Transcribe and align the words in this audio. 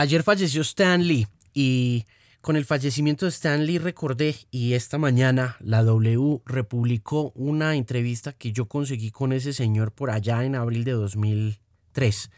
Ayer 0.00 0.22
falleció 0.22 0.62
Stan 0.62 1.06
Lee 1.06 1.26
y 1.52 2.06
con 2.40 2.56
el 2.56 2.64
fallecimiento 2.64 3.26
de 3.26 3.28
Stan 3.28 3.66
Lee 3.66 3.76
recordé 3.76 4.34
y 4.50 4.72
esta 4.72 4.96
mañana 4.96 5.58
la 5.60 5.82
W 5.82 6.40
republicó 6.46 7.32
una 7.34 7.74
entrevista 7.74 8.32
que 8.32 8.50
yo 8.50 8.64
conseguí 8.64 9.10
con 9.10 9.34
ese 9.34 9.52
señor 9.52 9.92
por 9.92 10.10
allá 10.10 10.42
en 10.42 10.54
abril 10.54 10.84
de 10.84 10.92
2003, 10.92 12.30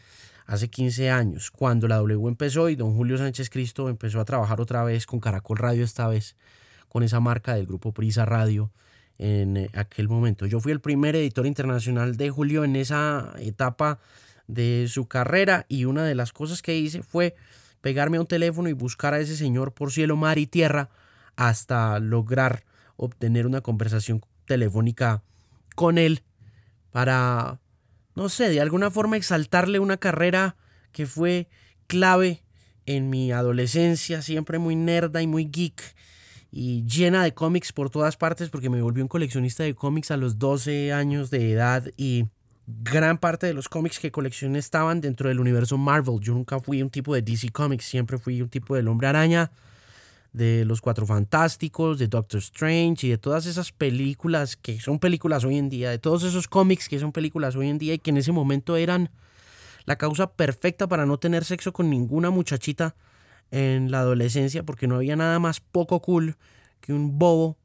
hace 0.45 0.69
15 0.69 1.09
años, 1.09 1.51
cuando 1.51 1.87
la 1.87 1.95
W 1.99 2.27
empezó 2.27 2.67
y 2.67 2.75
don 2.75 2.97
Julio 2.97 3.17
Sánchez 3.17 3.49
Cristo 3.49 3.87
empezó 3.87 4.19
a 4.19 4.25
trabajar 4.25 4.59
otra 4.59 4.83
vez 4.83 5.05
con 5.05 5.21
Caracol 5.21 5.57
Radio 5.57 5.85
esta 5.85 6.09
vez, 6.09 6.35
con 6.89 7.01
esa 7.01 7.21
marca 7.21 7.55
del 7.55 7.65
grupo 7.65 7.93
Prisa 7.93 8.25
Radio 8.25 8.73
en 9.19 9.69
aquel 9.71 10.09
momento. 10.09 10.45
Yo 10.47 10.59
fui 10.59 10.73
el 10.73 10.81
primer 10.81 11.15
editor 11.15 11.47
internacional 11.47 12.17
de 12.17 12.29
Julio 12.29 12.65
en 12.65 12.75
esa 12.75 13.31
etapa 13.37 13.99
de 14.47 14.87
su 14.89 15.07
carrera 15.07 15.65
y 15.69 15.85
una 15.85 16.05
de 16.05 16.15
las 16.15 16.33
cosas 16.33 16.61
que 16.61 16.77
hice 16.77 17.03
fue 17.03 17.35
pegarme 17.81 18.17
a 18.17 18.21
un 18.21 18.27
teléfono 18.27 18.69
y 18.69 18.73
buscar 18.73 19.13
a 19.13 19.19
ese 19.19 19.35
señor 19.35 19.73
por 19.73 19.91
cielo, 19.91 20.15
mar 20.15 20.37
y 20.37 20.47
tierra 20.47 20.89
hasta 21.35 21.99
lograr 21.99 22.63
obtener 22.95 23.47
una 23.47 23.61
conversación 23.61 24.21
telefónica 24.45 25.23
con 25.75 25.97
él 25.97 26.23
para, 26.91 27.59
no 28.15 28.29
sé, 28.29 28.49
de 28.49 28.61
alguna 28.61 28.91
forma 28.91 29.17
exaltarle 29.17 29.79
una 29.79 29.97
carrera 29.97 30.55
que 30.91 31.05
fue 31.05 31.49
clave 31.87 32.43
en 32.85 33.09
mi 33.09 33.31
adolescencia, 33.31 34.21
siempre 34.21 34.59
muy 34.59 34.75
nerda 34.75 35.21
y 35.21 35.27
muy 35.27 35.45
geek 35.45 35.81
y 36.55 36.85
llena 36.85 37.23
de 37.23 37.33
cómics 37.33 37.73
por 37.73 37.89
todas 37.89 38.15
partes 38.15 38.49
porque 38.49 38.69
me 38.69 38.81
volví 38.81 39.01
un 39.01 39.07
coleccionista 39.07 39.63
de 39.63 39.73
cómics 39.73 40.11
a 40.11 40.17
los 40.17 40.37
12 40.37 40.93
años 40.93 41.31
de 41.31 41.51
edad 41.51 41.89
y 41.97 42.25
gran 42.65 43.17
parte 43.17 43.47
de 43.47 43.53
los 43.53 43.67
cómics 43.67 43.99
que 43.99 44.11
coleccioné 44.11 44.59
estaban 44.59 45.01
dentro 45.01 45.29
del 45.29 45.39
universo 45.39 45.77
Marvel. 45.77 46.19
Yo 46.19 46.33
nunca 46.33 46.59
fui 46.59 46.81
un 46.81 46.89
tipo 46.89 47.13
de 47.13 47.21
DC 47.21 47.49
Comics, 47.51 47.85
siempre 47.85 48.17
fui 48.17 48.41
un 48.41 48.49
tipo 48.49 48.75
del 48.75 48.87
Hombre 48.87 49.07
Araña, 49.07 49.51
de 50.31 50.65
los 50.65 50.81
Cuatro 50.81 51.05
Fantásticos, 51.05 51.99
de 51.99 52.07
Doctor 52.07 52.39
Strange 52.39 53.07
y 53.07 53.09
de 53.11 53.17
todas 53.17 53.45
esas 53.45 53.71
películas 53.71 54.55
que 54.55 54.79
son 54.79 54.99
películas 54.99 55.43
hoy 55.43 55.57
en 55.57 55.69
día, 55.69 55.89
de 55.89 55.99
todos 55.99 56.23
esos 56.23 56.47
cómics 56.47 56.89
que 56.89 56.99
son 56.99 57.11
películas 57.11 57.55
hoy 57.55 57.69
en 57.69 57.77
día 57.77 57.93
y 57.93 57.99
que 57.99 58.09
en 58.09 58.17
ese 58.17 58.31
momento 58.31 58.75
eran 58.75 59.11
la 59.85 59.97
causa 59.97 60.31
perfecta 60.31 60.87
para 60.87 61.05
no 61.05 61.17
tener 61.17 61.43
sexo 61.43 61.73
con 61.73 61.89
ninguna 61.89 62.29
muchachita 62.29 62.95
en 63.51 63.91
la 63.91 63.99
adolescencia 63.99 64.63
porque 64.63 64.87
no 64.87 64.95
había 64.95 65.15
nada 65.15 65.37
más 65.39 65.59
poco 65.59 66.01
cool 66.01 66.37
que 66.81 66.93
un 66.93 67.19
bobo 67.19 67.57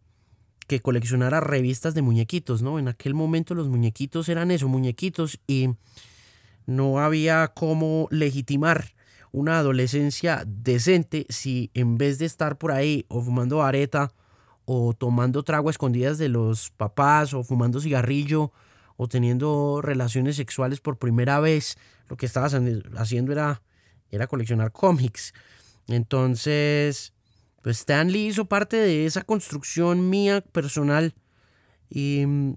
que 0.69 0.81
coleccionara 0.81 1.41
revistas 1.41 1.95
de 1.95 2.03
muñequitos, 2.03 2.63
¿no? 2.63 2.79
En 2.79 2.87
aquel 2.87 3.15
momento 3.15 3.55
los 3.55 3.69
muñequitos 3.69 4.29
eran 4.29 4.51
eso, 4.51 4.69
muñequitos, 4.69 5.41
y 5.49 5.71
no 6.67 7.01
había 7.01 7.49
cómo 7.49 8.07
legitimar 8.11 8.93
una 9.33 9.59
adolescencia 9.59 10.45
decente 10.47 11.27
si 11.31 11.71
en 11.75 11.97
vez 11.97 12.19
de 12.19 12.27
estar 12.27 12.59
por 12.59 12.73
ahí 12.73 13.07
o 13.09 13.23
fumando 13.23 13.63
areta 13.63 14.13
o 14.67 14.93
tomando 14.93 15.43
trago 15.43 15.69
a 15.69 15.71
escondidas 15.71 16.19
de 16.19 16.29
los 16.29 16.71
papás 16.71 17.33
o 17.33 17.43
fumando 17.43 17.81
cigarrillo 17.81 18.53
o 18.99 19.09
teniendo 19.09 19.81
relaciones 19.83 20.37
sexuales 20.37 20.81
por 20.81 20.99
primera 20.99 21.41
vez, 21.41 21.79
lo 22.09 22.17
que 22.19 22.27
estabas 22.27 22.55
haciendo 22.97 23.33
era, 23.33 23.63
era 24.11 24.27
coleccionar 24.27 24.73
cómics. 24.73 25.33
Entonces, 25.87 27.15
pues 27.63 27.79
Stan 27.79 28.11
Lee 28.11 28.27
hizo 28.27 28.45
parte 28.45 28.77
de 28.77 29.07
esa 29.07 29.23
construcción 29.23 30.09
mía 30.11 30.41
personal 30.41 31.15
y 31.91 32.25
mm, 32.27 32.55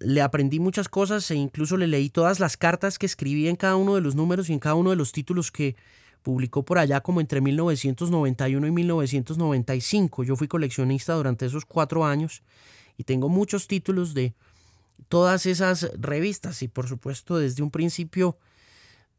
le 0.00 0.22
aprendí 0.22 0.60
muchas 0.60 0.88
cosas 0.88 1.30
e 1.30 1.34
incluso 1.34 1.76
le 1.76 1.86
leí 1.86 2.10
todas 2.10 2.40
las 2.40 2.56
cartas 2.56 2.98
que 2.98 3.06
escribí 3.06 3.48
en 3.48 3.56
cada 3.56 3.76
uno 3.76 3.94
de 3.94 4.00
los 4.00 4.14
números 4.14 4.48
y 4.48 4.52
en 4.52 4.58
cada 4.58 4.74
uno 4.74 4.90
de 4.90 4.96
los 4.96 5.12
títulos 5.12 5.50
que 5.50 5.76
publicó 6.22 6.64
por 6.64 6.78
allá 6.78 7.00
como 7.00 7.20
entre 7.20 7.40
1991 7.40 8.66
y 8.66 8.70
1995. 8.72 10.24
Yo 10.24 10.36
fui 10.36 10.48
coleccionista 10.48 11.14
durante 11.14 11.46
esos 11.46 11.64
cuatro 11.64 12.04
años 12.04 12.42
y 12.98 13.04
tengo 13.04 13.28
muchos 13.28 13.68
títulos 13.68 14.12
de 14.12 14.34
todas 15.08 15.46
esas 15.46 15.90
revistas 15.98 16.62
y 16.62 16.68
por 16.68 16.88
supuesto 16.88 17.38
desde 17.38 17.62
un 17.62 17.70
principio 17.70 18.38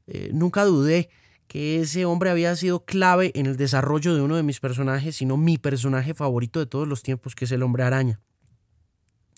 eh, 0.07 0.31
nunca 0.33 0.65
dudé 0.65 1.09
que 1.47 1.79
ese 1.79 2.05
hombre 2.05 2.29
había 2.29 2.55
sido 2.55 2.83
clave 2.83 3.31
en 3.35 3.45
el 3.45 3.57
desarrollo 3.57 4.13
de 4.13 4.21
uno 4.21 4.35
de 4.35 4.43
mis 4.43 4.59
personajes, 4.59 5.15
sino 5.15 5.37
mi 5.37 5.57
personaje 5.57 6.13
favorito 6.13 6.59
de 6.59 6.65
todos 6.65 6.87
los 6.87 7.03
tiempos, 7.03 7.35
que 7.35 7.45
es 7.45 7.51
el 7.51 7.63
hombre 7.63 7.83
araña. 7.83 8.19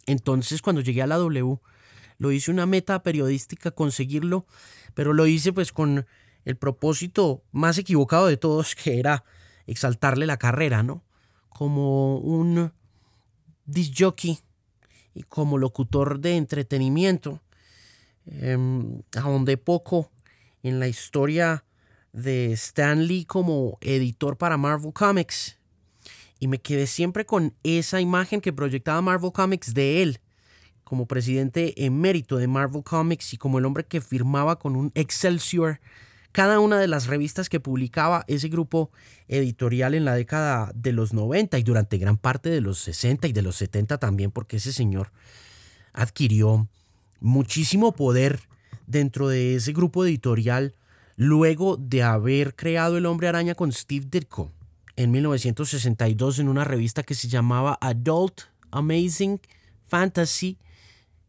Entonces 0.08 0.62
cuando 0.62 0.82
llegué 0.82 1.04
a 1.04 1.08
la 1.08 1.18
W, 1.18 1.60
lo 2.18 2.32
hice 2.32 2.52
una 2.52 2.66
meta 2.66 3.04
periodística 3.04 3.72
conseguirlo, 3.72 4.46
pero 4.96 5.14
lo 5.14 5.28
hice 5.28 5.54
pues 5.54 5.72
con 5.72 6.06
el 6.46 6.58
propósito 6.58 7.44
más 7.52 7.78
equivocado 7.78 8.28
de 8.28 8.38
todos, 8.38 8.76
que 8.84 9.00
era 9.00 9.24
exaltarle 9.68 10.26
la 10.26 10.38
carrera, 10.38 10.82
¿no? 10.82 11.04
Como 11.50 12.18
un 12.18 12.72
disc 13.66 13.94
jockey 13.98 14.40
y 15.14 15.24
como 15.24 15.58
locutor 15.58 16.20
de 16.20 16.38
entretenimiento, 16.38 17.42
em, 18.26 19.02
a 19.16 19.22
donde 19.22 19.58
poco 19.58 20.12
en 20.64 20.80
la 20.80 20.88
historia 20.88 21.64
de 22.14 22.52
Stan 22.54 23.06
Lee 23.06 23.26
como 23.26 23.78
editor 23.82 24.38
para 24.38 24.58
Marvel 24.58 24.94
Comics. 24.94 25.58
Y 26.40 26.48
me 26.48 26.60
quedé 26.60 26.88
siempre 26.88 27.26
con 27.26 27.54
esa 27.64 28.00
imagen 28.02 28.42
que 28.42 28.54
proyectaba 28.54 29.02
Marvel 29.02 29.32
Comics 29.32 29.74
de 29.74 30.02
él, 30.02 30.20
como 30.84 31.06
presidente 31.06 31.86
emérito 31.86 32.38
de 32.38 32.48
Marvel 32.48 32.84
Comics 32.84 33.34
y 33.34 33.38
como 33.38 33.60
el 33.60 33.66
hombre 33.66 33.86
que 33.86 34.02
firmaba 34.02 34.58
con 34.58 34.76
un 34.76 34.92
Excelsior 34.96 35.80
cada 36.32 36.60
una 36.60 36.80
de 36.80 36.88
las 36.88 37.08
revistas 37.08 37.50
que 37.50 37.60
publicaba 37.60 38.24
ese 38.28 38.50
grupo 38.50 38.92
editorial 39.28 39.96
en 39.96 40.06
la 40.06 40.14
década 40.14 40.72
de 40.76 40.94
los 40.94 41.14
90 41.14 41.58
y 41.58 41.64
durante 41.64 41.98
gran 41.98 42.18
parte 42.18 42.50
de 42.50 42.62
los 42.62 42.80
60 42.80 43.28
y 43.28 43.34
de 43.34 43.42
los 43.42 43.56
70 43.56 43.98
también, 43.98 44.32
porque 44.32 44.58
ese 44.58 44.72
señor 44.72 45.12
adquirió 45.94 46.68
muchísimo 47.20 47.94
poder 47.94 48.42
dentro 48.88 49.28
de 49.28 49.56
ese 49.56 49.74
grupo 49.74 50.06
editorial 50.06 50.76
luego 51.20 51.76
de 51.76 52.02
haber 52.02 52.56
creado 52.56 52.98
el 52.98 53.06
hombre 53.06 53.28
araña 53.28 53.54
con 53.54 53.74
Steve 53.74 54.06
Ditko 54.10 54.54
en 54.96 55.12
1962 55.12 56.40
en 56.40 56.48
una 56.48 56.64
revista 56.64 57.04
que 57.04 57.14
se 57.14 57.28
llamaba 57.28 57.78
Adult 57.82 58.44
Amazing 58.72 59.38
Fantasy 59.86 60.58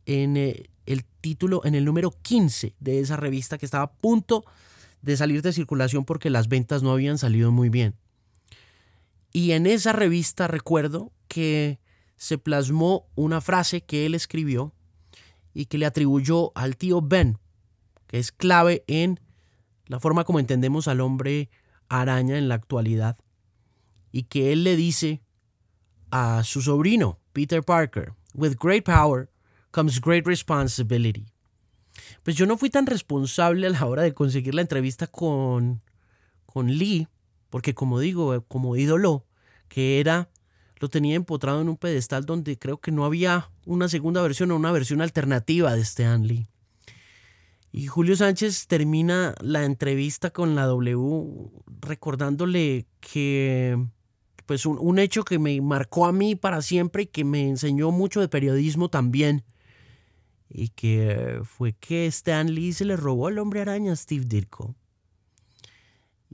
en 0.07 0.37
eh, 0.37 0.71
el 0.87 1.05
título, 1.21 1.63
en 1.65 1.75
el 1.75 1.85
número 1.85 2.13
15 2.23 2.77
de 2.79 3.01
esa 3.01 3.17
revista 3.17 3.59
que 3.59 3.67
estaba 3.67 3.83
a 3.83 3.91
punto 3.91 4.45
de 5.03 5.17
salir 5.17 5.43
de 5.43 5.53
circulación 5.53 6.05
porque 6.05 6.31
las 6.31 6.47
ventas 6.47 6.85
no 6.85 6.93
habían 6.93 7.19
salido 7.19 7.51
muy 7.51 7.69
bien. 7.69 7.97
Y 9.33 9.53
en 9.53 9.67
esa 9.67 9.91
revista 9.91 10.47
recuerdo 10.47 11.11
que 11.27 11.81
se 12.17 12.39
plasmó 12.39 13.09
una 13.17 13.41
frase 13.41 13.81
que 13.81 14.07
él 14.07 14.15
escribió 14.15 14.73
y 15.53 15.65
que 15.65 15.79
le 15.79 15.87
atribuyó 15.87 16.53
al 16.55 16.77
tío 16.77 17.03
Ben, 17.03 17.39
que 18.07 18.21
es 18.21 18.31
clave 18.31 18.85
en 18.87 19.19
la 19.91 19.99
forma 19.99 20.23
como 20.23 20.39
entendemos 20.39 20.87
al 20.87 21.01
hombre 21.01 21.51
araña 21.89 22.39
en 22.39 22.49
la 22.49 22.55
actualidad, 22.55 23.19
y 24.13 24.23
que 24.23 24.53
él 24.53 24.63
le 24.63 24.77
dice 24.77 25.21
a 26.13 26.45
su 26.45 26.63
sobrino, 26.63 27.19
Peter 27.33 27.61
Parker, 27.63 28.15
With 28.35 28.55
great 28.61 28.85
power 28.85 29.29
comes 29.73 30.01
great 30.01 30.25
responsibility. 30.25 31.27
Pues 32.23 32.37
yo 32.37 32.47
no 32.47 32.57
fui 32.57 32.71
tan 32.71 32.87
responsable 32.87 33.67
a 33.67 33.71
la 33.71 33.85
hora 33.85 34.03
de 34.03 34.15
conseguir 34.15 34.55
la 34.55 34.63
entrevista 34.63 35.09
con, 35.09 35.83
con 36.47 36.69
Lee, 36.69 37.09
porque 37.51 37.75
como 37.75 37.99
digo, 37.99 38.45
como 38.47 38.77
ídolo, 38.77 39.27
que 39.69 39.99
era, 39.99 40.31
lo 40.77 40.89
tenía 40.89 41.17
empotrado 41.17 41.61
en 41.61 41.69
un 41.69 41.77
pedestal 41.77 42.25
donde 42.25 42.57
creo 42.57 42.81
que 42.81 42.93
no 42.93 43.05
había 43.05 43.51
una 43.67 43.89
segunda 43.89 44.23
versión 44.23 44.53
o 44.53 44.57
una 44.57 44.71
versión 44.71 45.03
alternativa 45.03 45.75
de 45.75 45.81
Stan 45.81 46.25
Lee. 46.25 46.47
Y 47.73 47.87
Julio 47.87 48.17
Sánchez 48.17 48.67
termina 48.67 49.35
la 49.41 49.65
entrevista 49.65 50.31
con 50.31 50.55
la 50.57 50.67
W 50.67 51.51
recordándole 51.81 52.87
que 53.01 53.79
pues 54.47 54.67
un, 54.67 54.99
hecho 54.99 55.23
que 55.23 55.39
me 55.39 55.61
marcó 55.61 56.07
a 56.07 56.13
mí 56.13 56.35
para 56.35 56.61
siempre 56.63 57.05
y 57.05 57.07
que 57.07 57.25
me 57.25 57.49
enseñó 57.49 57.93
mucho 57.93 58.21
de 58.21 58.29
periodismo 58.29 58.89
también. 58.89 59.45
Y 60.49 60.71
que 60.71 61.41
fue 61.45 61.75
que 61.75 62.07
Stan 62.07 62.53
Lee 62.53 62.73
se 62.73 62.85
le 62.85 62.97
robó 62.97 63.29
el 63.29 63.39
hombre 63.39 63.61
araña 63.61 63.93
a 63.93 63.97
Steve 63.97 64.25
Ditko. 64.25 64.75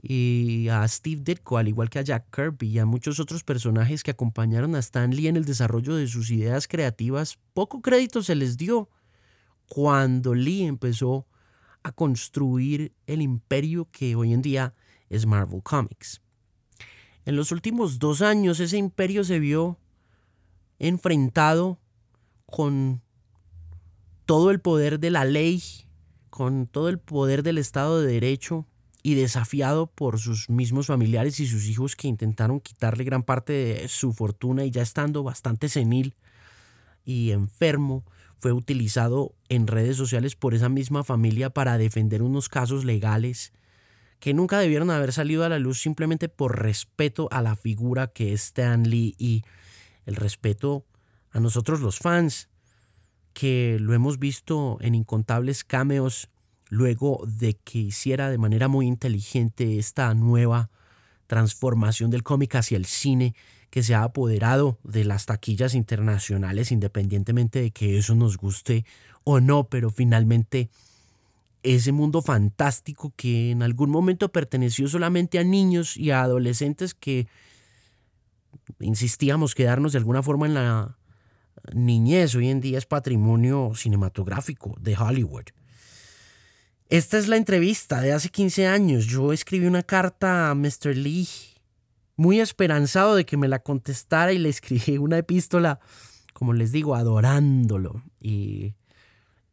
Y 0.01 0.67
a 0.69 0.87
Steve 0.87 1.21
Ditko, 1.23 1.59
al 1.59 1.67
igual 1.67 1.91
que 1.91 1.99
a 1.99 2.01
Jack 2.01 2.35
Kirby 2.35 2.67
y 2.69 2.79
a 2.79 2.87
muchos 2.87 3.19
otros 3.19 3.43
personajes 3.43 4.01
que 4.01 4.09
acompañaron 4.09 4.73
a 4.73 4.79
Stan 4.79 5.15
Lee 5.15 5.27
en 5.27 5.37
el 5.37 5.45
desarrollo 5.45 5.95
de 5.95 6.07
sus 6.07 6.31
ideas 6.31 6.67
creativas, 6.67 7.37
poco 7.53 7.83
crédito 7.83 8.23
se 8.23 8.33
les 8.33 8.57
dio 8.57 8.89
cuando 9.69 10.33
Lee 10.33 10.63
empezó 10.63 11.27
a 11.83 11.91
construir 11.91 12.93
el 13.05 13.21
imperio 13.21 13.87
que 13.91 14.15
hoy 14.15 14.33
en 14.33 14.41
día 14.41 14.73
es 15.09 15.25
Marvel 15.25 15.63
Comics. 15.63 16.21
En 17.25 17.35
los 17.35 17.51
últimos 17.51 17.99
dos 17.99 18.21
años 18.21 18.59
ese 18.59 18.77
imperio 18.77 19.23
se 19.23 19.39
vio 19.39 19.77
enfrentado 20.79 21.79
con 22.45 23.01
todo 24.25 24.51
el 24.51 24.59
poder 24.59 24.99
de 24.99 25.09
la 25.09 25.25
ley, 25.25 25.61
con 26.29 26.67
todo 26.67 26.89
el 26.89 26.99
poder 26.99 27.43
del 27.43 27.57
Estado 27.57 28.01
de 28.01 28.13
Derecho 28.13 28.65
y 29.03 29.15
desafiado 29.15 29.87
por 29.87 30.19
sus 30.19 30.49
mismos 30.49 30.87
familiares 30.87 31.39
y 31.39 31.47
sus 31.47 31.65
hijos 31.65 31.95
que 31.95 32.07
intentaron 32.07 32.59
quitarle 32.59 33.03
gran 33.03 33.23
parte 33.23 33.53
de 33.53 33.87
su 33.87 34.13
fortuna 34.13 34.65
y 34.65 34.71
ya 34.71 34.81
estando 34.81 35.23
bastante 35.23 35.69
senil 35.69 36.15
y 37.05 37.31
enfermo, 37.31 38.03
fue 38.39 38.51
utilizado 38.51 39.35
en 39.49 39.67
redes 39.67 39.97
sociales 39.97 40.35
por 40.35 40.53
esa 40.53 40.69
misma 40.69 41.03
familia 41.03 41.49
para 41.49 41.77
defender 41.77 42.21
unos 42.21 42.49
casos 42.49 42.85
legales 42.85 43.53
que 44.19 44.33
nunca 44.33 44.59
debieron 44.59 44.89
haber 44.89 45.13
salido 45.13 45.43
a 45.43 45.49
la 45.49 45.59
luz 45.59 45.79
simplemente 45.79 46.29
por 46.29 46.61
respeto 46.61 47.27
a 47.31 47.41
la 47.41 47.55
figura 47.55 48.07
que 48.07 48.33
es 48.33 48.45
Stan 48.45 48.83
Lee 48.89 49.15
y 49.17 49.43
el 50.05 50.15
respeto 50.15 50.85
a 51.31 51.39
nosotros 51.39 51.81
los 51.81 51.99
fans, 51.99 52.49
que 53.33 53.77
lo 53.79 53.93
hemos 53.93 54.17
visto 54.17 54.77
en 54.81 54.95
incontables 54.95 55.63
cameos 55.63 56.29
luego 56.69 57.23
de 57.27 57.55
que 57.55 57.79
hiciera 57.79 58.29
de 58.29 58.37
manera 58.37 58.67
muy 58.67 58.87
inteligente 58.87 59.77
esta 59.77 60.13
nueva 60.15 60.69
transformación 61.27 62.09
del 62.09 62.23
cómic 62.23 62.55
hacia 62.55 62.77
el 62.77 62.85
cine 62.85 63.35
que 63.69 63.83
se 63.83 63.95
ha 63.95 64.03
apoderado 64.03 64.77
de 64.83 65.03
las 65.03 65.25
taquillas 65.25 65.75
internacionales 65.75 66.71
independientemente 66.71 67.61
de 67.61 67.71
que 67.71 67.97
eso 67.97 68.15
nos 68.15 68.37
guste 68.37 68.85
o 69.23 69.39
no, 69.39 69.65
pero 69.65 69.89
finalmente 69.89 70.69
ese 71.63 71.91
mundo 71.91 72.21
fantástico 72.21 73.13
que 73.15 73.51
en 73.51 73.61
algún 73.61 73.89
momento 73.89 74.31
perteneció 74.31 74.87
solamente 74.87 75.39
a 75.39 75.43
niños 75.43 75.97
y 75.97 76.11
a 76.11 76.21
adolescentes 76.21 76.93
que 76.93 77.27
insistíamos 78.79 79.55
quedarnos 79.55 79.91
de 79.91 79.97
alguna 79.97 80.23
forma 80.23 80.45
en 80.45 80.53
la 80.53 80.97
niñez, 81.73 82.35
hoy 82.35 82.49
en 82.49 82.61
día 82.61 82.77
es 82.77 82.85
patrimonio 82.85 83.71
cinematográfico 83.75 84.75
de 84.79 84.95
Hollywood. 84.95 85.45
Esta 86.89 87.17
es 87.17 87.27
la 87.27 87.35
entrevista 87.35 87.99
de 87.99 88.13
hace 88.13 88.29
15 88.29 88.67
años. 88.67 89.07
Yo 89.07 89.33
escribí 89.33 89.65
una 89.65 89.83
carta 89.83 90.49
a 90.49 90.55
Mr. 90.55 90.95
Lee, 90.95 91.27
muy 92.17 92.41
esperanzado 92.41 93.15
de 93.15 93.25
que 93.25 93.37
me 93.37 93.47
la 93.47 93.59
contestara 93.59 94.33
y 94.33 94.37
le 94.37 94.49
escribí 94.49 94.97
una 94.97 95.17
epístola, 95.17 95.79
como 96.33 96.51
les 96.53 96.71
digo, 96.71 96.95
adorándolo 96.95 98.03
y 98.19 98.73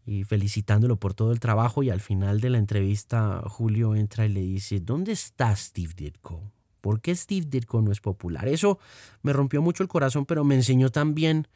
y 0.06 0.24
felicitándolo 0.24 0.96
por 0.96 1.14
todo 1.14 1.32
el 1.32 1.40
trabajo 1.40 1.82
y 1.82 1.90
al 1.90 2.00
final 2.00 2.40
de 2.40 2.50
la 2.50 2.58
entrevista 2.58 3.42
Julio 3.46 3.94
entra 3.94 4.26
y 4.26 4.28
le 4.28 4.40
dice, 4.40 4.80
¿dónde 4.80 5.12
está 5.12 5.54
Steve 5.56 5.92
Ditko? 5.96 6.42
¿Por 6.80 7.00
qué 7.00 7.16
Steve 7.16 7.46
Ditko 7.48 7.80
no 7.80 7.90
es 7.90 8.00
popular? 8.00 8.46
Eso 8.46 8.78
me 9.22 9.32
rompió 9.32 9.62
mucho 9.62 9.82
el 9.82 9.88
corazón, 9.88 10.26
pero 10.26 10.44
me 10.44 10.54
enseñó 10.54 10.90
también 10.90 11.48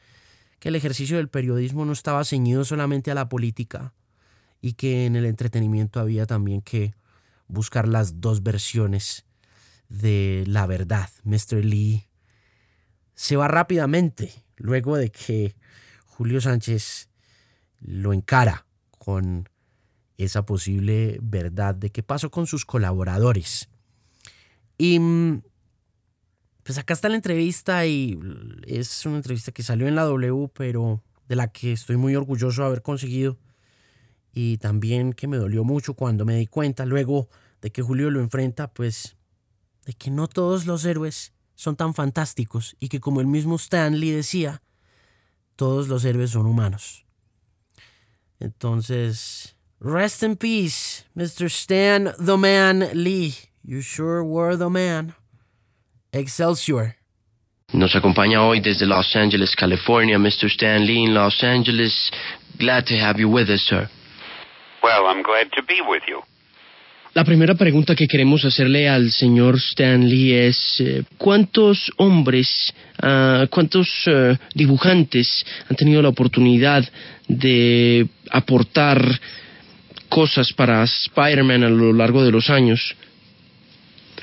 que 0.59 0.71
el 0.71 0.77
ejercicio 0.77 1.19
del 1.19 1.29
periodismo 1.29 1.85
no 1.85 1.93
estaba 1.93 2.25
ceñido 2.25 2.65
solamente 2.65 3.11
a 3.11 3.15
la 3.15 3.29
política 3.29 3.93
y 4.63 4.73
que 4.73 5.05
en 5.05 5.15
el 5.15 5.27
entretenimiento 5.27 6.01
había 6.01 6.27
también 6.27 6.63
que 6.63 6.95
buscar 7.47 7.87
las 7.87 8.21
dos 8.21 8.43
versiones 8.43 9.27
de 9.89 10.45
la 10.47 10.67
verdad. 10.67 11.11
Mr. 11.25 11.65
Lee 11.65 12.09
se 13.15 13.37
va 13.37 13.49
rápidamente 13.49 14.45
luego 14.57 14.97
de 14.97 15.11
que 15.11 15.57
Julio 16.07 16.41
Sánchez 16.41 17.09
lo 17.81 18.13
encara 18.13 18.67
con 18.91 19.49
esa 20.17 20.45
posible 20.45 21.19
verdad 21.23 21.75
de 21.75 21.91
qué 21.91 22.03
pasó 22.03 22.31
con 22.31 22.47
sus 22.47 22.65
colaboradores. 22.65 23.69
Y 24.77 24.99
mm, 24.99 25.43
pues 26.63 26.79
acá 26.79 26.95
está 26.95 27.09
la 27.09 27.17
entrevista 27.17 27.87
y 27.87 28.19
es 28.67 29.07
una 29.07 29.17
entrevista 29.17 29.53
que 29.53 29.63
salió 29.63 29.89
en 29.89 29.95
la 29.95 30.03
W, 30.03 30.51
pero 30.55 31.03
de 31.29 31.37
la 31.37 31.49
que 31.49 31.73
estoy 31.73 31.97
muy 31.97 32.17
orgulloso 32.17 32.63
de 32.63 32.67
haber 32.67 32.83
conseguido. 32.83 33.39
Y 34.33 34.59
también 34.59 35.13
que 35.13 35.27
me 35.27 35.37
dolió 35.37 35.65
mucho 35.65 35.95
cuando 35.95 36.25
me 36.25 36.37
di 36.37 36.47
cuenta 36.47 36.85
luego 36.85 37.29
de 37.61 37.73
que 37.73 37.83
Julio 37.83 38.11
lo 38.11 38.21
enfrenta, 38.21 38.73
pues 38.73 39.17
de 39.89 39.95
que 39.95 40.11
no 40.11 40.29
todos 40.29 40.67
los 40.67 40.85
héroes 40.85 41.33
son 41.55 41.75
tan 41.75 41.95
fantásticos 41.95 42.77
y 42.79 42.91
que 42.91 43.01
como 43.01 43.23
el 43.23 43.27
mismo 43.27 43.57
Stanley 43.57 44.11
decía, 44.11 44.61
todos 45.57 45.89
los 45.89 46.05
héroes 46.05 46.33
son 46.33 46.45
humanos. 46.45 47.07
Entonces, 48.39 49.57
rest 49.81 50.23
in 50.23 50.37
peace, 50.37 51.07
Mr. 51.15 51.47
Stan 51.47 52.13
the 52.23 52.37
Man 52.37 52.91
Lee. 52.93 53.35
You 53.65 53.81
sure 53.81 54.23
were 54.23 54.59
the 54.59 54.69
man. 54.69 55.15
Excelsior. 56.13 56.97
Nos 57.73 57.97
acompaña 57.97 58.43
hoy 58.47 58.61
desde 58.61 58.85
Los 58.85 59.17
Angeles, 59.17 59.57
California, 59.57 60.19
Mr. 60.19 60.49
Stan 60.51 60.85
Lee 60.85 61.05
in 61.05 61.15
Los 61.15 61.43
Angeles. 61.43 62.11
Glad 62.59 62.85
to 62.85 62.95
have 62.95 63.19
you 63.19 63.31
with 63.31 63.49
us, 63.49 63.63
sir. 63.63 63.89
Well, 64.83 65.07
I'm 65.07 65.23
glad 65.23 65.51
to 65.57 65.63
be 65.63 65.81
with 65.81 66.03
you. 66.07 66.21
La 67.19 67.25
primera 67.25 67.57
pregunta 67.57 67.97
que 67.97 68.07
queremos 68.07 68.45
hacerle 68.45 68.89
al 68.89 69.11
señor 69.11 69.57
Stanley 69.57 70.35
es 70.35 70.81
eh, 70.81 71.03
¿cuántos 71.19 71.91
hombres, 71.97 72.73
uh, 73.03 73.49
cuántos 73.51 73.89
uh, 74.07 74.37
dibujantes 74.55 75.45
han 75.69 75.75
tenido 75.75 76.01
la 76.01 76.11
oportunidad 76.11 76.85
de 77.27 78.07
aportar 78.31 79.01
cosas 80.09 80.53
para 80.53 80.85
Spider-Man 80.85 81.65
a 81.65 81.69
lo 81.69 81.93
largo 81.93 82.23
de 82.23 82.31
los 82.31 82.51
años? 82.51 82.95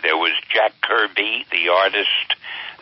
There 0.01 0.15
was 0.15 0.31
Jack 0.53 0.71
Kirby, 0.79 1.45
the 1.51 1.67
artist 1.67 2.39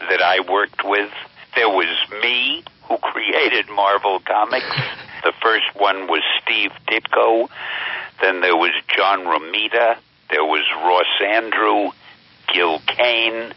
that 0.10 0.22
I 0.22 0.42
worked 0.48 0.84
with. 0.86 1.10
There 1.56 1.70
was 1.70 1.90
me, 2.22 2.64
who 2.88 3.00
created 3.00 3.66
Marvel 3.74 4.20
Comics. 4.20 4.78
The 5.24 5.34
first 5.42 5.74
one 5.74 6.06
was 6.06 6.22
Steve 6.44 6.72
Ditko. 6.86 7.50
Then 8.22 8.42
there 8.42 8.56
was 8.56 8.72
John 8.96 9.26
Romita. 9.26 9.98
There 10.30 10.44
was 10.44 10.64
Ross 10.76 11.12
Andrew, 11.22 11.92
Gil 12.54 12.80
Kane, 12.88 13.54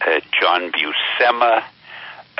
uh, 0.00 0.20
John 0.40 0.72
Buscema. 0.72 1.64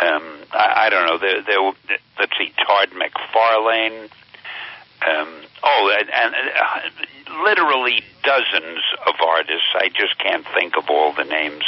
Um, 0.01 0.39
I, 0.53 0.87
I 0.87 0.91
don't 0.91 1.07
know. 1.07 1.19
There, 1.19 1.43
there. 1.43 1.73
Let's 2.19 2.33
see, 2.39 2.53
Todd 2.67 2.91
McFarlane. 2.91 4.09
Um, 5.05 5.43
oh, 5.65 5.91
and, 5.99 6.09
and 6.09 6.35
uh, 6.35 7.45
literally 7.45 8.03
dozens 8.23 8.81
of 9.07 9.15
artists. 9.21 9.69
I 9.75 9.89
just 9.89 10.19
can't 10.19 10.47
think 10.55 10.75
of 10.77 10.85
all 10.89 11.13
the 11.13 11.25
names. 11.25 11.65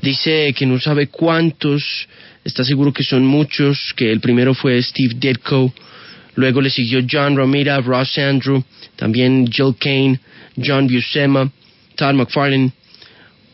Dice 0.00 0.54
que 0.54 0.64
no 0.64 0.78
sabe 0.78 1.08
cuántos, 1.08 2.08
está 2.44 2.62
seguro 2.62 2.92
que 2.92 3.02
son 3.02 3.26
muchos, 3.26 3.92
que 3.96 4.12
el 4.12 4.20
primero 4.20 4.54
fue 4.54 4.80
Steve 4.80 5.14
Ditko, 5.16 5.72
luego 6.34 6.60
le 6.60 6.70
siguió 6.70 7.00
John 7.08 7.36
Romita, 7.36 7.80
Ross 7.80 8.18
Andrew, 8.18 8.62
también 8.96 9.50
Jill 9.50 9.74
Kane, 9.78 10.20
John 10.56 10.86
Buscema, 10.86 11.50
Todd 11.96 12.14
McFarlane, 12.14 12.72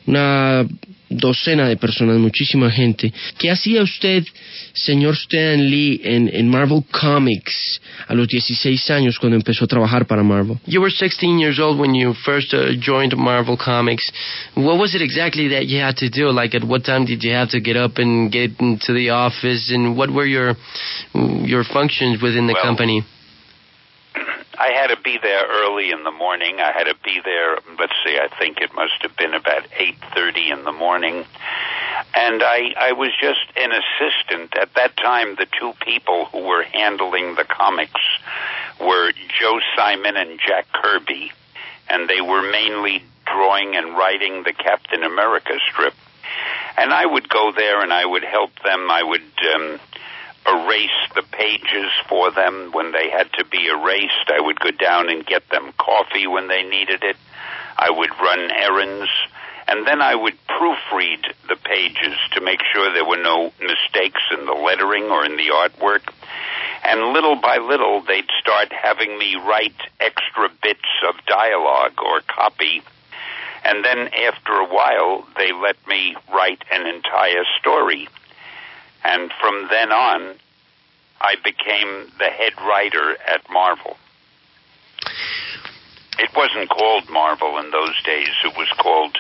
una 0.07 0.67
docena 1.09 1.69
de 1.69 1.77
personas, 1.77 2.19
muchísima 2.19 2.71
gente. 2.71 3.13
¿Qué 3.39 3.51
hacía 3.51 3.83
usted, 3.83 4.25
señor 4.73 5.15
Stan 5.15 5.71
Lee, 5.71 6.01
en, 6.03 6.31
en, 6.33 6.49
Marvel 6.49 6.83
Comics 6.91 7.81
a 8.09 8.15
los 8.15 8.27
16 8.29 8.91
años 8.91 9.19
cuando 9.19 9.37
empezó 9.37 9.65
a 9.65 9.69
trabajar 9.69 10.07
para 10.07 10.23
Marvel? 10.23 10.59
You 10.67 10.81
were 10.81 10.91
16 10.91 11.39
years 11.39 11.59
old 11.59 11.79
when 11.79 11.95
you 11.95 12.15
first 12.25 12.53
uh, 12.53 12.73
joined 12.81 13.17
Marvel 13.17 13.57
Comics. 13.57 14.11
What 14.55 14.79
was 14.79 14.95
it 14.95 15.03
exactly 15.03 15.49
that 15.49 15.67
you 15.67 15.81
had 15.81 15.97
to 15.99 16.09
do? 16.09 16.31
Like, 16.31 16.55
at 16.57 16.65
what 16.65 16.85
time 16.85 17.05
did 17.05 17.23
you 17.23 17.33
have 17.33 17.51
to 17.51 17.61
get 17.61 17.77
up 17.77 17.99
and 17.99 18.33
get 18.33 18.59
into 18.61 18.93
the 18.93 19.11
office, 19.11 19.71
and 19.73 19.97
what 19.97 20.11
were 20.11 20.27
your 20.27 20.55
your 21.15 21.65
functions 21.65 22.21
within 22.21 22.47
the 22.47 22.55
well, 22.55 22.65
company? 22.65 23.05
I 24.59 24.69
had 24.69 24.89
to 24.89 25.01
be 25.01 25.19
there 25.19 25.45
early 25.47 25.91
in 25.91 26.05
the 26.05 26.11
morning. 26.11 26.61
I 26.61 26.73
had 26.73 26.85
to 26.85 26.95
be 27.05 27.21
there. 27.25 27.59
Let's 27.79 27.93
see. 28.05 28.19
I 28.19 28.29
think 28.39 28.61
it 28.61 28.75
must 28.75 29.03
have 29.03 29.17
been 29.17 29.35
about 29.35 29.67
eight 29.77 29.97
thirty 30.15 30.51
in 30.51 30.65
the 30.65 30.73
morning, 30.73 31.25
and 32.15 32.43
I 32.43 32.75
I 32.77 32.93
was 32.93 33.11
just 33.21 33.41
an 33.57 33.73
assistant 33.73 34.57
at 34.57 34.75
that 34.75 34.97
time. 34.97 35.37
The 35.37 35.47
two 35.59 35.73
people 35.81 36.27
who 36.27 36.41
were 36.41 36.63
handling 36.63 37.35
the 37.35 37.45
comics 37.45 38.01
were 38.81 39.13
Joe 39.41 39.61
Simon 39.77 40.17
and 40.17 40.39
Jack 40.39 40.67
Kirby, 40.73 41.33
and 41.89 42.09
they 42.09 42.21
were 42.21 42.43
mainly 42.43 43.03
drawing 43.27 43.77
and 43.77 43.97
writing 43.97 44.43
the 44.43 44.53
Captain 44.53 45.03
America 45.03 45.59
strip. 45.71 45.95
And 46.77 46.93
I 46.93 47.07
would 47.07 47.29
go 47.29 47.53
there 47.53 47.83
and 47.83 47.93
I 47.93 48.05
would 48.05 48.25
help 48.25 48.51
them. 48.63 48.91
I 48.91 49.03
would. 49.03 49.23
Um, 49.55 49.81
erase 50.47 50.91
the 51.15 51.23
pages 51.23 51.91
for 52.09 52.31
them 52.31 52.71
when 52.73 52.93
they 52.93 53.11
had 53.11 53.33
to 53.35 53.45
be 53.45 53.67
erased. 53.67 54.29
I 54.29 54.41
would 54.41 54.61
go 54.61 54.71
down 54.71 55.09
and 55.09 55.25
get 55.25 55.49
them 55.51 55.73
coffee 55.79 56.27
when 56.27 56.49
they 56.49 56.63
needed 56.63 57.03
it. 57.03 57.17
I 57.77 57.91
would 57.91 58.11
run 58.21 58.51
errands. 58.51 59.11
And 59.67 59.87
then 59.87 60.03
I 60.03 60.15
would 60.15 60.37
proofread 60.47 61.33
the 61.49 61.57
pages 61.57 62.17
to 62.33 62.43
make 62.43 62.61
sure 62.73 62.93
there 62.93 63.05
were 63.05 63.23
no 63.23 63.51
mistakes 63.61 64.21
in 64.39 64.45
the 64.45 64.53
lettering 64.53 65.05
or 65.05 65.25
in 65.25 65.37
the 65.37 65.49
artwork. 65.49 66.13
And 66.85 67.15
little 67.15 67.37
by 67.37 67.57
little, 67.57 68.03
they'd 68.03 68.29
start 68.41 68.71
having 68.71 69.19
me 69.19 69.37
write 69.37 69.81
extra 70.01 70.51
bits 70.63 70.89
of 71.09 71.15
dialogue 71.27 71.99
or 72.05 72.21
copy. 72.27 72.83
And 73.65 73.83
then 73.83 74.11
after 74.13 74.53
a 74.53 74.69
while, 74.69 75.27
they 75.39 75.53
let 75.53 75.77
me 75.89 76.15
write 76.31 76.63
an 76.71 76.87
entire 76.87 77.45
story 77.59 78.09
and 79.05 79.31
from 79.41 79.69
then 79.69 79.93
on, 79.93 80.35
I 81.21 81.37
became 81.45 82.11
the 82.19 82.31
head 82.31 82.55
writer 82.61 83.17
at 83.27 83.49
Marvel. 83.51 83.97
it 86.19 86.31
wasn't 86.35 86.71
called 86.71 87.09
Marvel 87.11 87.59
in 87.59 87.71
those 87.71 88.01
days. 88.03 88.29
It 88.45 88.57
was 88.57 88.69
called 88.79 89.17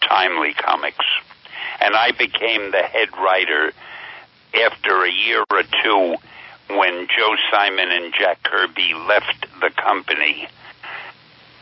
Timely 0.00 0.54
Comics. 0.54 1.04
And 1.80 1.94
I 1.94 2.10
became 2.12 2.70
the 2.70 2.82
head 2.82 3.08
writer 3.16 3.72
after 4.54 5.04
a 5.04 5.12
year 5.12 5.44
or 5.50 5.62
two 5.82 6.16
when 6.68 7.06
Joe 7.06 7.36
Simon 7.50 7.90
and 7.90 8.12
Jack 8.12 8.42
Kirby 8.42 8.94
left 8.94 9.46
the 9.60 9.70
company. 9.70 10.48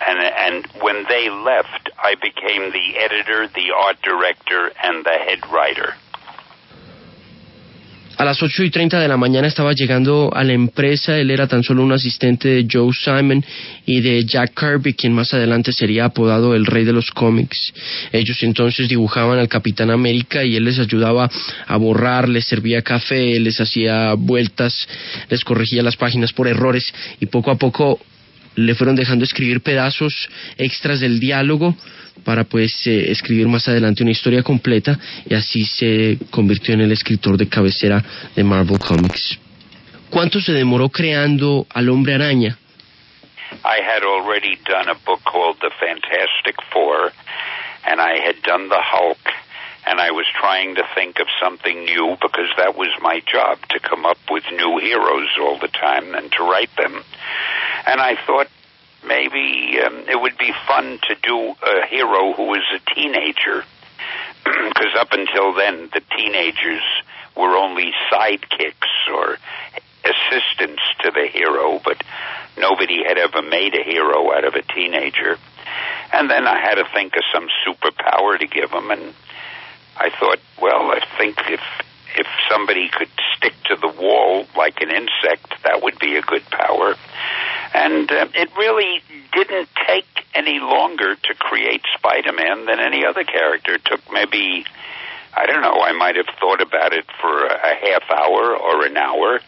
And, 0.07 0.19
and 0.19 0.67
when 0.83 1.05
they 1.09 1.31
left, 1.31 1.91
I 1.99 2.15
became 2.15 2.73
the 2.73 2.99
editor, 2.99 3.49
the 3.49 3.73
art 3.77 4.01
director, 4.03 4.73
and 4.83 5.05
the 5.05 5.11
head 5.11 5.47
writer. 5.51 5.95
A 8.19 8.25
las 8.25 8.43
8 8.43 8.65
y 8.65 8.71
30 8.71 8.99
de 8.99 9.09
la 9.09 9.19
mañana 9.19 9.47
estaba 9.47 9.75
llegando 9.75 10.31
a 10.35 10.43
la 10.43 10.55
empresa, 10.55 11.19
él 11.19 11.31
era 11.31 11.47
tan 11.47 11.63
solo 11.63 11.83
un 11.83 11.93
asistente 11.93 12.49
de 12.49 12.67
Joe 12.71 12.91
Simon 12.99 13.45
y 13.85 14.01
de 14.01 14.25
Jack 14.25 14.59
Kirby, 14.59 14.95
quien 14.95 15.13
más 15.13 15.35
adelante 15.35 15.71
sería 15.71 16.07
apodado 16.07 16.55
el 16.55 16.65
rey 16.65 16.85
de 16.85 16.95
los 16.95 17.11
cómics. 17.11 17.75
Ellos 18.13 18.43
entonces 18.43 18.89
dibujaban 18.89 19.39
al 19.39 19.49
Capitán 19.49 19.91
América 19.91 20.43
y 20.45 20.57
él 20.57 20.65
les 20.65 20.79
ayudaba 20.79 21.31
a 21.67 21.77
borrar, 21.77 22.27
les 22.27 22.47
servía 22.47 22.81
café, 22.81 23.39
les 23.39 23.61
hacía 23.61 24.15
vueltas, 24.15 24.89
les 25.29 25.45
corregía 25.45 25.83
las 25.83 25.97
páginas 25.97 26.33
por 26.33 26.49
errores 26.49 26.91
y 27.21 27.27
poco 27.27 27.51
a 27.51 27.57
poco 27.57 28.01
le 28.55 28.75
fueron 28.75 28.97
dejando 28.97 29.27
escribir 29.27 29.61
pedazos 29.61 30.31
extras 30.57 31.01
del 31.01 31.21
diálogo 31.21 31.77
para 32.25 32.45
pues 32.45 32.87
eh, 32.87 33.11
escribir 33.11 33.49
más 33.49 33.69
adelante 33.69 34.03
una 34.03 34.13
historia 34.13 34.43
completa 34.43 34.99
y 35.29 35.35
así 35.35 35.65
se 35.65 36.19
convirtió 36.31 36.75
en 36.75 36.83
el 36.83 36.93
escritor 36.93 37.37
de 37.37 37.49
cabecera 37.49 38.03
de 38.35 38.45
Marvel 38.45 38.79
Comics. 38.79 39.39
¿Cuánto 40.11 40.41
se 40.41 40.53
demoró 40.53 40.89
creando 40.89 41.67
al 41.75 41.89
hombre 41.89 42.15
araña? 42.15 42.59
I 43.65 43.81
had 43.81 44.03
already 44.03 44.57
done 44.65 44.89
a 44.89 44.95
book 45.05 45.23
called 45.25 45.59
The 45.61 45.71
Fantastic 45.79 46.57
Four, 46.73 47.13
and 47.85 48.01
I 48.01 48.19
had 48.19 48.43
done 48.43 48.69
the 48.69 48.81
Hulk, 48.81 49.19
and 49.87 50.01
I 50.01 50.11
was 50.11 50.27
trying 50.41 50.75
to 50.77 50.83
think 50.95 51.21
of 51.21 51.27
something 51.41 51.85
new 51.85 52.17
because 52.21 52.51
that 52.57 52.77
was 52.77 52.91
my 53.01 53.21
job 53.21 53.59
to 53.71 53.81
come 53.81 54.05
up 54.05 54.19
with 54.31 54.45
new 54.51 54.79
heroes 54.79 55.29
all 55.41 55.59
the 55.59 55.69
time 55.69 56.15
and 56.15 56.31
to 56.33 56.43
write 56.43 56.75
them. 56.77 57.03
And 57.87 58.01
I 58.01 58.17
thought, 58.27 58.49
maybe 59.07 59.79
um, 59.85 60.05
it 60.09 60.21
would 60.21 60.37
be 60.39 60.53
fun 60.67 60.99
to 61.09 61.15
do 61.23 61.55
a 61.63 61.87
hero 61.87 62.33
who 62.33 62.45
was 62.45 62.63
a 62.75 62.95
teenager, 62.95 63.65
because 64.45 64.95
up 64.99 65.13
until 65.13 65.55
then, 65.55 65.89
the 65.93 66.03
teenagers 66.17 66.83
were 67.37 67.57
only 67.57 67.93
sidekicks 68.11 69.13
or 69.13 69.39
assistants 70.05 70.83
to 71.03 71.11
the 71.11 71.27
hero, 71.27 71.81
but 71.85 72.03
nobody 72.57 73.03
had 73.07 73.19
ever 73.19 73.43
made 73.43 73.75
a 73.75 73.83
hero 73.83 74.33
out 74.33 74.45
of 74.45 74.55
a 74.55 74.63
teenager. 74.63 75.39
And 76.13 76.31
then 76.31 76.47
I 76.47 76.61
had 76.61 76.77
to 76.77 76.85
think 76.95 77.15
of 77.17 77.23
some 77.33 77.49
superpower 77.67 78.39
to 78.39 78.47
give 78.47 78.71
him, 78.71 78.91
and 78.91 79.15
I 79.97 80.11
thought, 80.11 80.39
well, 80.61 80.91
I 80.91 81.01
think 81.19 81.39
if 81.49 81.61
if 82.19 82.27
somebody 82.51 82.89
could 82.89 83.11
stick 83.37 83.53
to 83.65 83.77
the 83.77 83.89
wall 83.89 84.47
like 84.57 84.81
an 84.81 84.91
insect, 84.91 85.63
that 85.65 85.83
would 85.83 85.99
be 85.99 86.17
a 86.17 86.23
good 86.23 86.45
power. 86.47 86.95
And 87.75 88.11
uh, 88.11 88.29
it 88.35 88.51
really 88.57 89.03
didn't 89.33 89.69
take 89.87 90.07
any 90.35 90.61
longer 90.61 91.15
to 91.15 91.35
create 91.35 91.83
Spider 91.97 92.33
Man 92.33 92.67
than 92.67 92.81
any 92.81 93.05
other 93.05 93.25
character. 93.25 93.75
It 93.75 93.85
took 93.85 94.01
maybe, 94.13 94.65
I 95.35 95.47
don't 95.47 95.63
know, 95.63 95.81
I 95.81 95.93
might 95.93 96.17
have 96.17 96.29
thought 96.39 96.61
about 96.61 96.93
it 96.93 97.07
for 97.21 97.47
a, 97.47 97.75
half 97.75 98.11
hour 98.11 98.57
or 98.57 98.87
an 98.87 98.97
hour. 98.97 99.41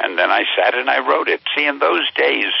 And 0.00 0.18
then 0.18 0.30
I 0.30 0.44
sat 0.56 0.74
and 0.74 0.88
I 0.88 1.06
wrote 1.08 1.28
it. 1.28 1.40
See, 1.56 1.66
in 1.66 1.78
those 1.78 2.08
days, 2.14 2.52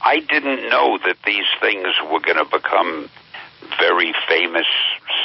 I 0.00 0.20
didn't 0.20 0.68
know 0.68 0.98
that 0.98 1.16
these 1.24 1.46
things 1.60 1.88
were 2.10 2.20
going 2.20 2.36
to 2.36 2.44
become 2.44 3.08
very 3.78 4.14
famous 4.28 4.66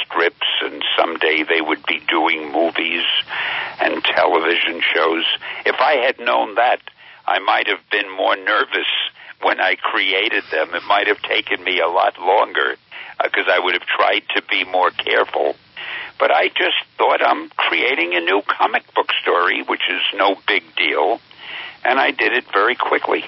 strips, 0.02 0.46
and 0.62 0.82
someday 0.98 1.44
they 1.48 1.60
would 1.60 1.84
be 1.86 2.00
doing 2.08 2.50
movies 2.52 3.04
and 3.80 4.02
television 4.02 4.80
shows. 4.80 5.24
If 5.66 5.76
I 5.78 5.96
had 6.06 6.18
known 6.18 6.54
that, 6.56 6.80
I 7.30 7.38
might 7.38 7.68
have 7.68 7.78
been 7.92 8.10
more 8.10 8.34
nervous 8.34 8.90
when 9.40 9.60
I 9.60 9.76
created 9.76 10.42
them. 10.50 10.74
It 10.74 10.82
might 10.82 11.06
have 11.06 11.22
taken 11.22 11.62
me 11.62 11.78
a 11.78 11.86
lot 11.86 12.18
longer 12.18 12.74
because 13.22 13.46
uh, 13.46 13.54
I 13.54 13.58
would 13.62 13.74
have 13.78 13.86
tried 13.86 14.22
to 14.34 14.42
be 14.50 14.64
more 14.64 14.90
careful. 14.90 15.54
But 16.18 16.32
I 16.32 16.48
just 16.48 16.82
thought 16.98 17.22
I'm 17.22 17.48
creating 17.56 18.14
a 18.14 18.20
new 18.20 18.42
comic 18.42 18.82
book 18.94 19.10
story, 19.22 19.62
which 19.62 19.86
is 19.88 20.02
no 20.18 20.34
big 20.46 20.64
deal, 20.76 21.20
and 21.84 22.00
I 22.00 22.10
did 22.10 22.32
it 22.32 22.44
very 22.52 22.74
quickly. 22.74 23.22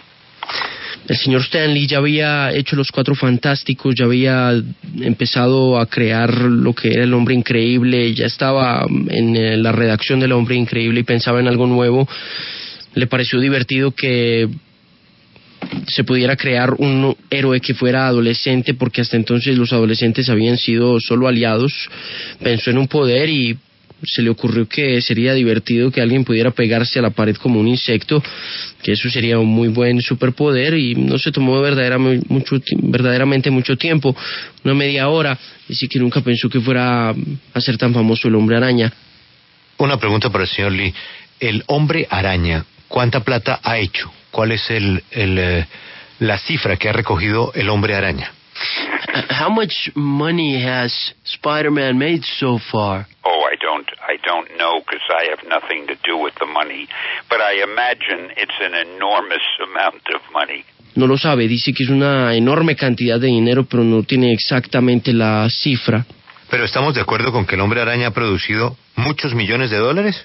El 1.09 1.17
señor 1.17 1.43
Stanley 1.43 1.87
ya 1.87 1.99
había 1.99 2.51
hecho 2.53 2.77
los 2.77 2.91
cuatro 2.91 3.15
fantásticos, 3.15 3.95
ya 3.95 4.05
había 4.05 4.53
empezado 5.01 5.79
a 5.79 5.87
crear 5.87 6.33
lo 6.35 6.75
que 6.75 6.93
era 6.93 7.05
el 7.05 7.15
hombre 7.15 7.35
increíble, 7.35 8.13
ya 8.15 8.27
estaba 8.27 8.85
en 9.09 9.37
eh, 9.37 9.57
la 9.57 9.73
redacción 9.73 10.21
del 10.21 10.33
hombre 10.33 10.57
increíble 10.57 11.01
y 11.01 11.05
pensaba 11.05 11.41
en 11.41 11.49
algo 11.49 11.67
nuevo. 11.67 12.09
Le 12.95 13.07
pareció 13.07 13.41
divertido 13.41 13.93
que 13.93 14.49
se 15.89 16.05
pudiera 16.05 16.37
crear 16.37 16.75
un 16.79 17.17
héroe 17.31 17.61
que 17.61 17.75
fuera 17.75 18.07
adolescente, 18.07 18.75
porque 18.75 19.01
hasta 19.01 19.17
entonces 19.17 19.57
los 19.57 19.73
adolescentes 19.73 20.29
habían 20.29 20.59
sido 20.59 20.99
solo 21.01 21.29
aliados. 21.29 21.73
Pensó 22.43 22.71
en 22.71 22.79
un 22.79 22.89
poder 22.89 23.29
y 23.29 23.57
se 24.05 24.23
le 24.23 24.31
ocurrió 24.31 24.69
que 24.69 25.01
sería 25.01 25.35
divertido 25.35 25.91
que 25.91 26.01
alguien 26.01 26.25
pudiera 26.25 26.51
pegarse 26.51 26.99
a 26.99 27.03
la 27.03 27.11
pared 27.11 27.37
como 27.37 27.61
un 27.61 27.69
insecto, 27.69 28.23
que 28.83 28.93
eso 28.93 29.09
sería 29.09 29.39
un 29.39 29.49
muy 29.49 29.69
buen 29.69 30.01
superpoder 30.01 30.75
y 30.75 30.95
no 30.95 31.19
se 31.19 31.31
tomó 31.31 31.61
verdaderamente 31.61 32.27
mucho, 32.29 32.57
verdaderamente 32.79 33.51
mucho 33.51 33.77
tiempo, 33.77 34.17
una 34.65 34.75
media 34.75 35.09
hora, 35.09 35.39
y 35.69 35.75
sí 35.75 35.89
que 35.89 35.99
nunca 35.99 36.21
pensó 36.21 36.49
que 36.49 36.61
fuera 36.61 37.11
a 37.11 37.61
ser 37.61 37.79
tan 37.79 37.95
famoso 37.95 38.29
el 38.29 38.35
hombre 38.35 38.57
araña. 38.57 38.93
Una 39.79 39.99
pregunta 39.99 40.31
para 40.31 40.45
el 40.45 40.51
señor 40.51 40.73
Lee. 40.73 40.93
El 41.39 41.65
hombre 41.67 42.07
araña, 42.11 42.65
¿cuánta 42.93 43.21
plata 43.21 43.59
ha 43.65 43.79
hecho? 43.79 44.13
¿Cuál 44.31 44.53
es 44.53 44.71
el, 44.71 45.03
el, 45.11 45.39
eh, 45.39 45.67
la 46.21 46.39
cifra 46.39 46.77
que 46.77 46.89
ha 46.91 46.93
recogido 46.93 47.51
el 47.55 47.69
hombre 47.71 47.97
araña? 47.97 48.31
How 49.41 49.51
much 49.51 49.91
money 49.95 50.63
has 50.63 50.93
Spider-Man 51.25 51.99
made 51.99 52.23
so 52.39 52.59
far? 52.71 53.07
Oh, 53.25 53.43
I 53.51 53.57
don't, 53.57 53.89
I 54.07 54.17
don't 54.25 54.49
know 54.59 54.81
because 54.85 55.03
I 55.11 55.31
have 55.31 55.43
nothing 55.49 55.87
to 55.87 55.95
do 56.05 56.17
with 56.23 56.35
the 56.39 56.47
money. 56.47 56.87
But 57.29 57.41
I 57.41 57.63
imagine 57.63 58.31
it's 58.37 58.59
an 58.61 58.75
enormous 58.75 59.43
amount 59.65 60.03
of 60.15 60.21
money. 60.33 60.65
No 60.95 61.07
lo 61.07 61.17
sabe, 61.17 61.49
dice 61.49 61.73
que 61.73 61.85
es 61.85 61.91
una 61.91 62.35
enorme 62.35 62.77
cantidad 62.77 63.19
de 63.19 63.29
dinero, 63.29 63.65
pero 63.65 63.83
no 63.83 64.03
tiene 64.03 64.33
exactamente 64.33 65.15
la 65.15 65.49
cifra. 65.49 66.05
Pero 66.53 66.67
estamos 66.67 66.93
de 66.95 67.01
acuerdo 67.01 67.33
con 67.33 67.47
que 67.47 67.55
el 67.55 67.63
hombre 67.63 67.81
araña 67.81 68.09
ha 68.09 68.11
producido 68.11 68.77
muchos 68.95 69.33
millones 69.33 69.71
de 69.71 69.79
dólares. 69.79 70.23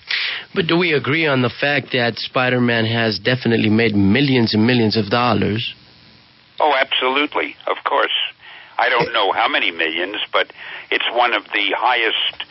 But 0.54 0.66
do 0.66 0.76
we 0.76 0.94
agree 0.94 1.26
on 1.26 1.42
the 1.42 1.50
fact 1.50 1.94
that 1.94 2.16
Spider-Man 2.18 2.86
has 2.86 3.18
definitely 3.24 3.70
made 3.70 3.96
millions 3.96 4.54
and 4.54 4.66
millions 4.66 4.98
of 4.98 5.08
dollars? 5.08 5.74
Oh, 6.60 6.74
absolutely, 6.76 7.56
of 7.66 7.78
course. 7.86 8.12
I 8.78 8.90
don't 8.90 9.14
know 9.14 9.32
how 9.32 9.48
many 9.48 9.72
millions, 9.72 10.18
but 10.34 10.52
it's 10.92 11.08
one 11.16 11.34
of 11.34 11.46
the 11.54 11.72
highest 11.78 12.44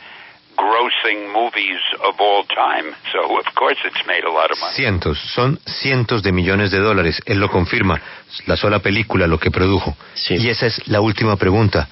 grossing 0.56 1.30
movies 1.30 1.80
of 2.02 2.14
all 2.18 2.44
time. 2.44 2.94
So, 3.12 3.36
of 3.36 3.44
course, 3.54 3.76
it's 3.84 4.06
made 4.06 4.24
a 4.24 4.32
lot 4.32 4.50
of 4.50 4.58
money. 4.58 4.74
Cientos, 4.74 5.18
son 5.34 5.60
cientos 5.66 6.22
de 6.22 6.32
millones 6.32 6.70
de 6.70 6.78
dólares. 6.78 7.20
Él 7.26 7.40
lo 7.40 7.50
confirma. 7.50 8.00
La 8.46 8.56
sola 8.56 8.78
película 8.78 9.26
lo 9.26 9.38
que 9.38 9.50
produjo. 9.50 9.94
Sí. 10.14 10.36
Y 10.36 10.48
esa 10.48 10.64
es 10.64 10.88
la 10.88 11.02
última 11.02 11.36
pregunta. 11.36 11.86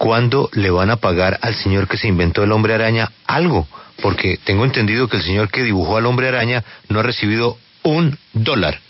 ¿Cuándo 0.00 0.48
le 0.54 0.70
van 0.70 0.88
a 0.88 0.96
pagar 0.96 1.38
al 1.42 1.54
señor 1.54 1.86
que 1.86 1.98
se 1.98 2.08
inventó 2.08 2.42
el 2.42 2.52
hombre 2.52 2.72
araña 2.72 3.12
algo? 3.26 3.68
Porque 4.00 4.38
tengo 4.44 4.64
entendido 4.64 5.08
que 5.08 5.18
el 5.18 5.22
señor 5.22 5.50
que 5.50 5.62
dibujó 5.62 5.98
al 5.98 6.06
hombre 6.06 6.26
araña 6.26 6.64
no 6.88 7.00
ha 7.00 7.02
recibido 7.02 7.58
un 7.82 8.16
dólar 8.32 8.80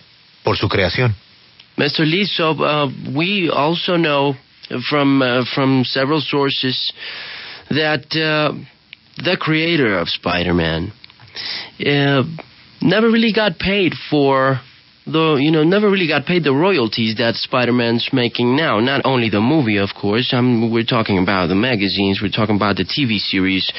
por 0.45 0.57
su 0.57 0.69
creación. 0.69 1.17
Mr. 1.76 2.07
Lee, 2.07 2.26
so 2.26 2.52
uh, 2.52 2.88
we 3.12 3.50
also 3.50 3.97
know 3.97 4.37
from 4.88 5.21
uh, 5.21 5.45
from 5.52 5.85
several 5.85 6.21
sources 6.21 6.93
that 7.71 8.07
uh, 8.14 8.55
the 9.17 9.37
creator 9.37 9.99
of 9.99 10.09
Spider-Man 10.09 10.93
uh, 11.87 12.23
never 12.81 13.11
really 13.11 13.33
got 13.33 13.59
paid 13.59 13.95
for 14.09 14.61
the 15.07 15.38
you 15.40 15.50
know 15.50 15.64
never 15.64 15.90
really 15.90 16.09
got 16.09 16.26
paid 16.26 16.45
the 16.45 16.52
royalties 16.52 17.16
that 17.16 17.35
Spider-Man's 17.35 18.11
making 18.12 18.57
now. 18.57 18.80
Not 18.80 19.02
only 19.04 19.30
the 19.30 19.40
movie, 19.40 19.78
of 19.78 19.90
course. 19.99 20.33
Um, 20.33 20.73
we're 20.73 20.85
talking 20.85 21.19
about 21.19 21.49
the 21.49 21.54
magazines. 21.54 22.21
We're 22.23 22.30
talking 22.30 22.57
about 22.57 22.76
the 22.76 22.85
TV 22.85 23.19
series. 23.19 23.71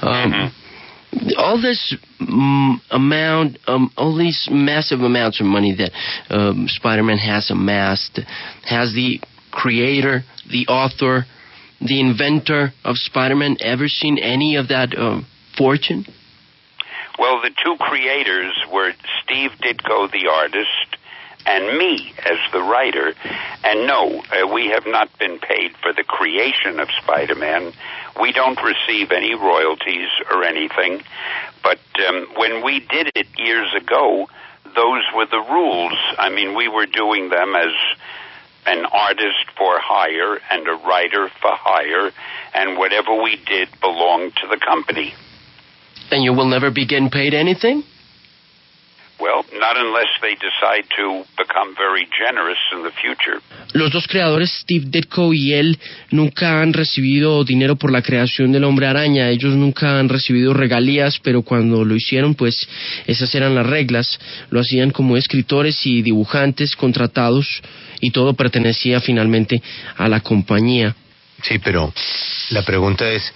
Um, 0.00 0.52
all 1.36 1.60
this 1.60 1.94
mm, 2.20 2.76
amount, 2.90 3.58
um, 3.66 3.90
all 3.96 4.16
these 4.16 4.48
massive 4.50 5.00
amounts 5.00 5.40
of 5.40 5.46
money 5.46 5.74
that 5.76 5.92
um, 6.34 6.66
Spider-Man 6.68 7.18
has 7.18 7.50
amassed, 7.50 8.20
has 8.64 8.92
the 8.94 9.20
creator, 9.50 10.22
the 10.50 10.66
author, 10.66 11.24
the 11.80 12.00
inventor 12.00 12.72
of 12.84 12.96
Spider-Man 12.96 13.58
ever 13.60 13.88
seen 13.88 14.18
any 14.18 14.56
of 14.56 14.68
that 14.68 14.96
uh, 14.96 15.20
fortune? 15.56 16.04
Well, 17.18 17.40
the 17.40 17.50
two 17.50 17.76
creators 17.78 18.54
were 18.72 18.92
Steve 19.22 19.52
Ditko, 19.62 20.10
the 20.10 20.28
artist, 20.28 20.96
and 21.46 21.78
me 21.78 22.12
as 22.18 22.38
the 22.52 22.60
writer. 22.60 23.14
And 23.62 23.86
no, 23.86 24.22
uh, 24.22 24.46
we 24.52 24.68
have 24.68 24.86
not 24.86 25.16
been 25.18 25.38
paid 25.38 25.76
for 25.76 25.92
the 25.92 26.02
creation 26.02 26.80
of 26.80 26.88
Spider 27.02 27.34
Man. 27.34 27.72
We 28.20 28.32
don't 28.32 28.58
receive 28.62 29.12
any 29.12 29.34
royalties 29.34 30.08
or 30.30 30.44
anything. 30.44 31.02
But 31.62 31.78
um, 32.08 32.26
when 32.36 32.64
we 32.64 32.80
did 32.80 33.10
it 33.14 33.26
years 33.38 33.72
ago, 33.74 34.28
those 34.64 35.02
were 35.14 35.26
the 35.26 35.44
rules. 35.50 35.98
I 36.18 36.30
mean, 36.30 36.56
we 36.56 36.68
were 36.68 36.86
doing 36.86 37.28
them 37.28 37.54
as 37.54 37.72
an 38.66 38.86
artist 38.86 39.50
for 39.56 39.78
hire 39.78 40.40
and 40.50 40.66
a 40.66 40.74
writer 40.86 41.28
for 41.28 41.50
hire, 41.52 42.10
and 42.54 42.78
whatever 42.78 43.22
we 43.22 43.36
did 43.36 43.68
belonged 43.80 44.34
to 44.36 44.46
the 44.48 44.56
company. 44.56 45.14
And 46.10 46.22
you 46.22 46.32
will 46.32 46.48
never 46.48 46.70
be 46.70 46.86
getting 46.86 47.10
paid 47.10 47.34
anything? 47.34 47.82
Well, 49.20 49.44
not 49.54 49.76
unless 49.76 50.10
they 50.20 50.34
decide 50.34 50.84
to 50.96 51.22
become 51.38 51.74
very 51.76 52.06
generous 52.10 52.58
in 52.72 52.82
the 52.82 52.90
future. 52.90 53.40
Los 53.72 53.92
dos 53.92 54.08
creadores, 54.08 54.50
Steve 54.50 54.86
Ditko 54.90 55.32
y 55.32 55.52
él, 55.52 55.78
nunca 56.10 56.60
han 56.60 56.72
recibido 56.72 57.44
dinero 57.44 57.76
por 57.76 57.92
la 57.92 58.02
creación 58.02 58.50
del 58.50 58.64
hombre 58.64 58.88
araña. 58.88 59.30
Ellos 59.30 59.54
nunca 59.54 60.00
han 60.00 60.08
recibido 60.08 60.52
regalías, 60.52 61.20
pero 61.20 61.42
cuando 61.42 61.84
lo 61.84 61.94
hicieron, 61.94 62.34
pues 62.34 62.68
esas 63.06 63.32
eran 63.36 63.54
las 63.54 63.66
reglas. 63.66 64.18
Lo 64.50 64.58
hacían 64.60 64.90
como 64.90 65.16
escritores 65.16 65.86
y 65.86 66.02
dibujantes 66.02 66.74
contratados 66.74 67.62
y 68.00 68.10
todo 68.10 68.34
pertenecía 68.34 69.00
finalmente 69.00 69.62
a 69.96 70.08
la 70.08 70.20
compañía. 70.20 70.94
Sí, 71.42 71.60
pero 71.60 71.92
la 72.50 72.62
pregunta 72.62 73.08
es, 73.10 73.32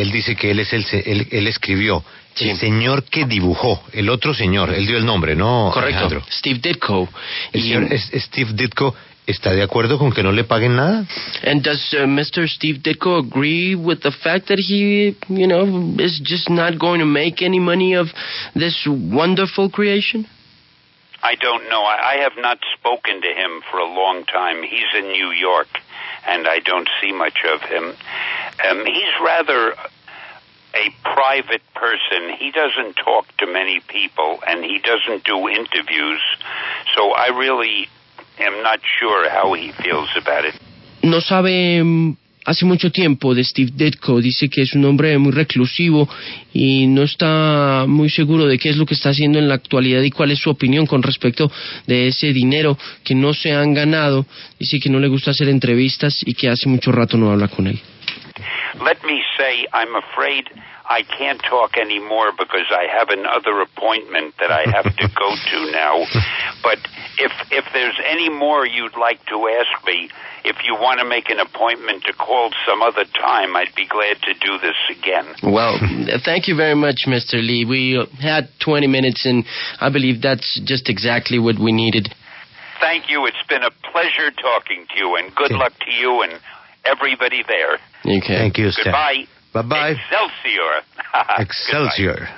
él 0.00 0.10
dice 0.12 0.34
que 0.36 0.50
él 0.50 0.60
es 0.60 0.72
el, 0.72 0.84
él, 1.04 1.28
él 1.30 1.46
escribió. 1.46 2.04
Sí. 2.34 2.48
El 2.48 2.56
señor 2.58 3.04
que 3.04 3.24
dibujó, 3.26 3.82
el 3.92 4.08
otro 4.08 4.32
señor, 4.34 4.72
él 4.72 4.86
dio 4.86 4.96
el 4.96 5.04
nombre, 5.04 5.34
¿no? 5.34 5.70
Correcto, 5.74 5.98
Alejandro? 5.98 6.22
Steve 6.30 6.60
Ditko. 6.62 7.08
El 7.52 7.60
Y- 7.60 7.62
señor 7.64 7.92
es- 7.92 8.10
Steve 8.14 8.52
Ditko 8.54 8.94
está 9.26 9.52
de 9.52 9.62
acuerdo 9.62 9.98
con 9.98 10.12
que 10.12 10.22
no 10.22 10.30
le 10.32 10.44
paguen 10.44 10.76
nada. 10.76 11.04
And 11.44 11.62
does 11.62 11.92
uh, 11.92 12.06
Mr. 12.06 12.48
Steve 12.48 12.78
Ditko 12.82 13.18
agree 13.18 13.74
with 13.74 13.98
the 14.02 14.10
fact 14.12 14.46
that 14.48 14.58
he, 14.58 15.14
you 15.28 15.46
know, 15.46 15.94
is 16.00 16.20
just 16.24 16.48
not 16.48 16.78
going 16.78 17.00
to 17.00 17.06
make 17.06 17.44
any 17.44 17.60
money 17.60 17.96
of 17.96 18.08
this 18.56 18.76
wonderful 18.86 19.68
creation? 19.70 20.26
I 21.22 21.34
don't 21.34 21.68
know. 21.68 21.82
I, 21.82 22.14
I 22.14 22.14
have 22.22 22.36
not 22.36 22.58
spoken 22.78 23.20
to 23.22 23.28
him 23.28 23.62
for 23.70 23.78
a 23.78 23.84
long 23.84 24.24
time. 24.24 24.62
He's 24.62 24.90
in 24.96 25.08
New 25.08 25.30
York, 25.30 25.68
and 26.26 26.46
I 26.48 26.60
don't 26.60 26.88
see 27.00 27.12
much 27.12 27.38
of 27.44 27.60
him. 27.62 27.94
Um, 28.68 28.86
he's 28.86 29.14
rather 29.22 29.74
a 30.74 30.90
private 31.02 31.62
person. 31.74 32.36
He 32.38 32.50
doesn't 32.50 32.94
talk 32.94 33.26
to 33.38 33.46
many 33.46 33.80
people, 33.80 34.40
and 34.46 34.64
he 34.64 34.78
doesn't 34.78 35.24
do 35.24 35.48
interviews. 35.48 36.22
So 36.94 37.12
I 37.12 37.28
really 37.28 37.88
am 38.38 38.62
not 38.62 38.80
sure 38.98 39.28
how 39.28 39.52
he 39.54 39.72
feels 39.72 40.08
about 40.16 40.44
it. 40.44 40.54
No 41.02 41.20
sabe 41.20 41.80
mm, 41.82 42.16
hace 42.44 42.64
mucho 42.64 42.90
tiempo 42.90 43.34
de 43.34 43.44
Steve 43.44 43.72
Ditko. 43.74 44.20
Dice 44.20 44.48
que 44.48 44.62
es 44.62 44.74
un 44.74 44.84
hombre 44.84 45.16
muy 45.18 45.32
reclusivo 45.32 46.08
y 46.52 46.86
no 46.86 47.02
está 47.02 47.84
muy 47.86 48.10
seguro 48.10 48.46
de 48.46 48.58
qué 48.58 48.70
es 48.70 48.76
lo 48.76 48.86
que 48.86 48.94
está 48.94 49.10
haciendo 49.10 49.38
en 49.38 49.48
la 49.48 49.54
actualidad 49.54 50.02
y 50.02 50.10
cuál 50.10 50.30
es 50.30 50.38
su 50.38 50.50
opinión 50.50 50.86
con 50.86 51.02
respecto 51.02 51.50
de 51.86 52.08
ese 52.08 52.32
dinero 52.32 52.78
que 53.04 53.14
no 53.14 53.34
se 53.34 53.52
han 53.52 53.74
ganado. 53.74 54.26
Dice 54.58 54.80
que 54.80 54.90
no 54.90 54.98
le 55.00 55.08
gusta 55.08 55.32
hacer 55.32 55.48
entrevistas 55.48 56.20
y 56.24 56.34
que 56.34 56.48
hace 56.48 56.68
mucho 56.68 56.92
rato 56.92 57.16
no 57.16 57.30
habla 57.30 57.48
con 57.48 57.66
él. 57.66 57.80
Let 58.78 59.02
me 59.04 59.22
say, 59.36 59.66
I'm 59.72 59.94
afraid 59.94 60.48
I 60.90 61.02
can't 61.02 61.40
talk 61.42 61.76
anymore 61.76 62.32
because 62.36 62.66
I 62.70 62.86
have 62.90 63.10
another 63.10 63.60
appointment 63.60 64.34
that 64.40 64.50
I 64.50 64.66
have 64.70 64.84
to 64.84 65.06
go 65.14 65.28
to 65.30 65.70
now. 65.72 66.04
But 66.62 66.78
if 67.18 67.32
if 67.50 67.64
there's 67.72 67.98
any 68.04 68.28
more 68.28 68.66
you'd 68.66 68.96
like 68.96 69.24
to 69.26 69.48
ask 69.48 69.86
me, 69.86 70.10
if 70.44 70.56
you 70.64 70.74
want 70.74 70.98
to 71.00 71.06
make 71.06 71.30
an 71.30 71.38
appointment 71.38 72.04
to 72.04 72.12
call 72.12 72.50
some 72.66 72.82
other 72.82 73.04
time, 73.04 73.54
I'd 73.56 73.74
be 73.76 73.86
glad 73.86 74.18
to 74.22 74.34
do 74.34 74.58
this 74.58 74.76
again. 74.90 75.26
Well, 75.42 75.78
thank 76.24 76.48
you 76.48 76.56
very 76.56 76.74
much, 76.74 77.06
Mr. 77.06 77.34
Lee. 77.34 77.64
We 77.64 77.96
uh, 77.96 78.06
had 78.20 78.48
20 78.64 78.86
minutes, 78.86 79.26
and 79.26 79.44
I 79.80 79.90
believe 79.90 80.22
that's 80.22 80.60
just 80.64 80.88
exactly 80.88 81.38
what 81.38 81.58
we 81.58 81.72
needed. 81.72 82.12
Thank 82.80 83.10
you. 83.10 83.26
It's 83.26 83.46
been 83.48 83.62
a 83.62 83.70
pleasure 83.92 84.30
talking 84.30 84.86
to 84.90 84.98
you, 84.98 85.16
and 85.16 85.34
good 85.34 85.52
luck 85.52 85.72
to 85.86 85.92
you 85.92 86.22
and 86.22 86.40
everybody 86.84 87.42
there. 87.44 87.78
Okay. 88.04 88.36
Thank 88.38 88.58
you, 88.58 88.68
Stan. 88.70 88.92
Goodbye. 88.92 89.26
Bye 89.52 89.62
bye. 89.62 89.90
Excelsior. 89.92 90.84
Excelsior. 91.38 92.28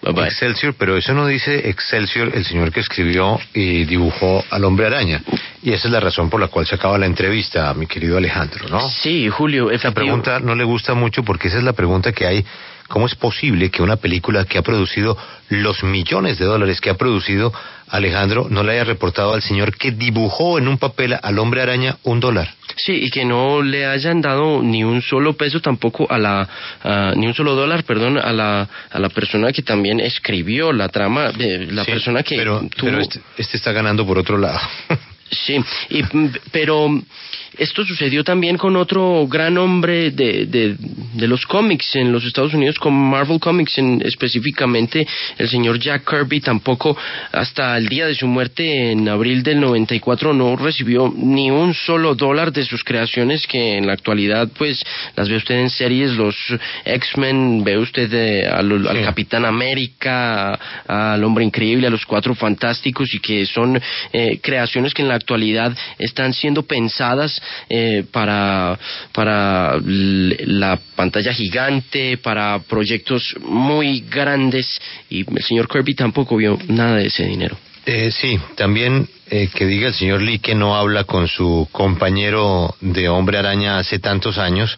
Bye-bye. 0.00 0.26
Excelsior, 0.28 0.74
pero 0.78 0.96
eso 0.96 1.12
no 1.12 1.26
dice 1.26 1.68
Excelsior 1.68 2.30
el 2.32 2.44
señor 2.44 2.70
que 2.70 2.78
escribió 2.78 3.40
y 3.52 3.84
dibujó 3.84 4.44
al 4.50 4.62
hombre 4.64 4.86
araña. 4.86 5.20
Y 5.60 5.72
esa 5.72 5.88
es 5.88 5.92
la 5.92 5.98
razón 5.98 6.30
por 6.30 6.40
la 6.40 6.46
cual 6.46 6.66
se 6.66 6.76
acaba 6.76 6.98
la 6.98 7.06
entrevista, 7.06 7.74
mi 7.74 7.88
querido 7.88 8.16
Alejandro, 8.16 8.68
¿no? 8.68 8.88
Sí, 8.88 9.28
Julio, 9.28 9.72
efectivo- 9.72 9.94
pregunta 9.94 10.38
no 10.38 10.54
le 10.54 10.62
gusta 10.62 10.94
mucho 10.94 11.24
porque 11.24 11.48
esa 11.48 11.58
es 11.58 11.64
la 11.64 11.72
pregunta 11.72 12.12
que 12.12 12.26
hay. 12.26 12.46
¿Cómo 12.86 13.06
es 13.06 13.16
posible 13.16 13.70
que 13.70 13.82
una 13.82 13.96
película 13.96 14.44
que 14.44 14.56
ha 14.58 14.62
producido 14.62 15.18
los 15.48 15.82
millones 15.82 16.38
de 16.38 16.44
dólares 16.46 16.80
que 16.80 16.90
ha 16.90 16.94
producido 16.94 17.52
Alejandro 17.88 18.46
no 18.48 18.62
le 18.62 18.72
haya 18.74 18.84
reportado 18.84 19.34
al 19.34 19.42
señor 19.42 19.76
que 19.76 19.90
dibujó 19.90 20.58
en 20.58 20.68
un 20.68 20.78
papel 20.78 21.18
al 21.20 21.38
hombre 21.40 21.60
araña 21.60 21.96
un 22.04 22.20
dólar? 22.20 22.54
Sí, 22.78 22.92
y 22.92 23.10
que 23.10 23.24
no 23.24 23.60
le 23.60 23.84
hayan 23.86 24.20
dado 24.20 24.62
ni 24.62 24.84
un 24.84 25.02
solo 25.02 25.34
peso 25.36 25.60
tampoco 25.60 26.06
a 26.10 26.16
la, 26.16 26.48
a- 26.82 27.12
ni 27.16 27.26
un 27.26 27.34
solo 27.34 27.54
dólar, 27.54 27.82
perdón, 27.84 28.16
a 28.18 28.32
la, 28.32 28.68
a 28.90 28.98
la 28.98 29.08
persona 29.08 29.52
que 29.52 29.62
también 29.62 29.98
escribió 30.00 30.72
la 30.72 30.88
trama, 30.88 31.32
eh, 31.38 31.66
la 31.70 31.84
Sí, 31.84 31.90
persona 31.90 32.22
que 32.22 32.36
Pero, 32.36 32.60
tuvo... 32.60 32.90
pero 32.90 33.00
este, 33.00 33.20
este 33.36 33.56
está 33.56 33.72
ganando 33.72 34.06
por 34.06 34.16
otro 34.18 34.38
lado. 34.38 34.60
Sí, 35.30 35.58
y, 35.90 36.02
mm, 36.02 36.32
pero 36.52 36.90
esto 37.58 37.84
sucedió 37.84 38.22
también 38.22 38.56
con 38.56 38.76
otro 38.76 39.26
gran 39.26 39.58
hombre 39.58 40.10
de, 40.10 40.46
de, 40.46 40.76
de 40.78 41.28
los 41.28 41.44
cómics 41.44 41.96
en 41.96 42.12
los 42.12 42.24
Estados 42.24 42.54
Unidos, 42.54 42.78
con 42.78 42.94
Marvel 42.94 43.40
Comics 43.40 43.78
en, 43.78 44.00
específicamente, 44.04 45.06
el 45.38 45.48
señor 45.48 45.78
Jack 45.78 46.08
Kirby 46.08 46.40
tampoco 46.40 46.96
hasta 47.32 47.76
el 47.76 47.88
día 47.88 48.06
de 48.06 48.14
su 48.14 48.26
muerte 48.26 48.92
en 48.92 49.08
abril 49.08 49.42
del 49.42 49.60
94 49.60 50.32
no 50.32 50.56
recibió 50.56 51.12
ni 51.14 51.50
un 51.50 51.74
solo 51.74 52.14
dólar 52.14 52.52
de 52.52 52.64
sus 52.64 52.84
creaciones 52.84 53.46
que 53.46 53.76
en 53.76 53.86
la 53.86 53.92
actualidad 53.94 54.48
pues 54.56 54.82
las 55.16 55.28
ve 55.28 55.36
usted 55.36 55.56
en 55.56 55.70
series, 55.70 56.12
los 56.12 56.36
X-Men, 56.84 57.64
ve 57.64 57.78
usted 57.78 58.12
eh, 58.12 58.46
al, 58.46 58.86
al 58.86 58.98
Sí. 58.98 59.04
Capitán 59.04 59.44
América, 59.44 60.58
al 60.86 61.22
Hombre 61.24 61.44
Increíble, 61.44 61.86
a 61.86 61.90
los 61.90 62.04
Cuatro 62.06 62.34
Fantásticos 62.34 63.12
y 63.14 63.20
que 63.20 63.46
son 63.46 63.80
eh, 64.12 64.38
creaciones 64.42 64.94
que 64.94 65.02
en 65.02 65.08
la 65.08 65.17
actualidad 65.18 65.76
están 65.98 66.32
siendo 66.32 66.62
pensadas 66.62 67.40
eh, 67.68 68.04
para, 68.10 68.78
para 69.12 69.76
la 69.82 70.78
pantalla 70.96 71.32
gigante, 71.32 72.18
para 72.18 72.58
proyectos 72.60 73.36
muy 73.42 74.00
grandes 74.08 74.80
y 75.10 75.20
el 75.20 75.42
señor 75.42 75.68
Kirby 75.68 75.94
tampoco 75.94 76.36
vio 76.36 76.58
nada 76.68 76.96
de 76.96 77.06
ese 77.06 77.24
dinero. 77.24 77.56
Eh, 77.86 78.10
sí, 78.10 78.38
también 78.54 79.08
eh, 79.30 79.48
que 79.54 79.64
diga 79.64 79.88
el 79.88 79.94
señor 79.94 80.20
Lee 80.20 80.40
que 80.40 80.54
no 80.54 80.76
habla 80.76 81.04
con 81.04 81.26
su 81.26 81.66
compañero 81.72 82.74
de 82.82 83.08
hombre 83.08 83.38
araña 83.38 83.78
hace 83.78 83.98
tantos 83.98 84.36
años, 84.36 84.76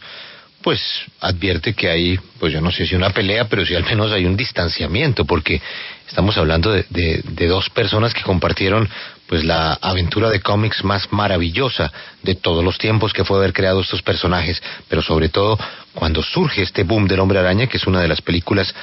pues 0.61 0.81
advierte 1.19 1.73
que 1.73 1.89
hay, 1.89 2.19
pues 2.39 2.53
yo 2.53 2.61
no 2.61 2.71
sé 2.71 2.85
si 2.85 2.95
una 2.95 3.09
pelea, 3.09 3.49
pero 3.49 3.65
sí 3.65 3.75
al 3.75 3.83
menos 3.83 4.11
hay 4.11 4.25
un 4.25 4.37
distanciamiento, 4.37 5.25
porque 5.25 5.61
estamos 6.07 6.37
hablando 6.37 6.71
de 6.71 7.47
dos 7.47 7.69
personas 7.71 8.13
que 8.13 8.21
compartieron 8.21 8.87
pues 9.31 9.45
la 9.45 9.79
aventura 9.81 10.29
de 10.29 10.41
cómics 10.41 10.83
más 10.83 11.09
maravillosa 11.13 11.89
de 12.21 12.35
todos 12.35 12.65
los 12.65 12.77
tiempos 12.77 13.13
que 13.13 13.23
fue 13.23 13.37
haber 13.37 13.53
creado 13.53 13.79
estos 13.79 14.01
personajes, 14.01 14.61
pero 14.89 15.01
sobre 15.01 15.29
todo 15.29 15.57
cuando 15.93 16.21
surge 16.21 16.63
este 16.63 16.83
boom 16.83 17.07
del 17.07 17.21
hombre 17.21 17.39
araña, 17.39 17.67
que 17.67 17.77
es 17.77 17.87
una 17.87 18.01
de 18.01 18.09
las 18.09 18.21
películas 18.21 18.75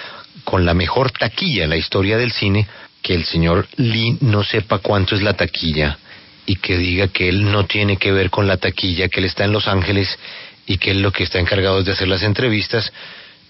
con 0.45 0.65
la 0.65 0.73
mejor 0.73 1.11
taquilla 1.11 1.65
en 1.65 1.69
la 1.69 1.77
historia 1.77 2.17
del 2.17 2.33
cine, 2.33 2.67
que 3.03 3.15
el 3.15 3.27
señor 3.27 3.69
Lee 3.77 4.17
no 4.23 4.43
sepa 4.43 4.79
cuánto 4.79 5.15
es 5.15 5.21
la 5.21 5.35
taquilla 5.35 5.99
y 6.47 6.57
que 6.57 6.79
diga 6.79 7.09
que 7.09 7.29
él 7.29 7.53
no 7.53 7.67
tiene 7.67 7.99
que 7.99 8.11
ver 8.11 8.31
con 8.31 8.47
la 8.47 8.57
taquilla, 8.57 9.11
que 9.11 9.21
él 9.21 9.27
está 9.27 9.45
en 9.45 9.53
Los 9.53 9.69
Ángeles 9.69 10.19
y 10.67 10.79
que 10.79 10.93
él 10.93 11.03
lo 11.03 11.13
que 11.13 11.25
está 11.25 11.39
encargado 11.39 11.81
es 11.81 11.85
de 11.85 11.93
hacer 11.93 12.09
las 12.09 12.23
entrevistas 12.23 12.91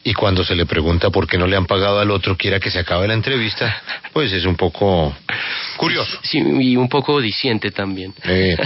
y 0.04 0.14
cuando 0.14 0.44
se 0.44 0.54
le 0.54 0.64
pregunta 0.64 1.10
por 1.10 1.26
qué 1.26 1.36
no 1.36 1.46
le 1.46 1.56
han 1.56 1.66
pagado 1.66 2.00
al 2.00 2.10
otro, 2.10 2.36
quiera 2.36 2.60
que 2.60 2.70
se 2.70 2.78
acabe 2.78 3.08
la 3.08 3.14
entrevista, 3.14 3.82
pues 4.12 4.32
es 4.32 4.44
un 4.44 4.56
poco 4.56 5.14
curioso. 5.76 6.18
Sí, 6.22 6.38
y 6.38 6.76
un 6.76 6.88
poco 6.88 7.20
diciente 7.20 7.70
también. 7.70 8.14
Eh, 8.24 8.56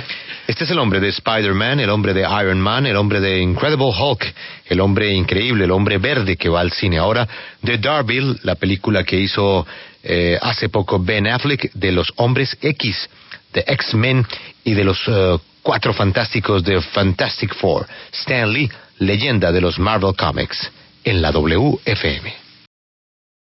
este 0.47 0.65
es 0.65 0.71
el 0.71 0.79
hombre 0.79 1.01
de 1.01 1.09
Spider-Man, 1.09 1.81
el 1.81 1.91
hombre 1.91 2.15
de 2.15 2.21
Iron 2.21 2.61
Man, 2.61 2.87
el 2.87 2.97
hombre 2.97 3.21
de 3.21 3.41
Incredible 3.41 3.93
Hulk, 3.99 4.35
el 4.67 4.81
hombre 4.81 5.13
increíble, 5.13 5.65
el 5.65 5.71
hombre 5.71 5.99
verde 5.99 6.37
que 6.37 6.49
va 6.49 6.61
al 6.61 6.73
cine. 6.73 6.99
Ahora, 6.99 7.27
de 7.61 7.79
Darville, 7.79 8.37
la 8.43 8.55
película 8.55 9.05
que 9.05 9.19
hizo 9.19 9.67
eh, 10.03 10.39
hace 10.41 10.69
poco 10.69 10.99
Ben 10.99 11.27
Affleck 11.27 11.73
de 11.73 11.93
los 11.93 12.13
hombres 12.17 12.57
X, 12.61 13.09
de 13.53 13.65
X-Men 13.67 14.27
y 14.65 14.75
de 14.75 14.85
los 14.85 15.01
eh, 15.07 15.39
cuatro 15.63 15.93
fantásticos 15.93 16.63
de 16.65 16.81
Fantastic 16.81 17.55
Four. 17.55 17.87
Stan 18.13 18.53
Lee, 18.53 18.71
leyenda 18.99 19.53
de 19.53 19.61
los 19.61 19.79
Marvel 19.79 20.15
Comics, 20.17 20.71
en 21.05 21.23
la 21.23 21.31
WFM. 21.31 22.42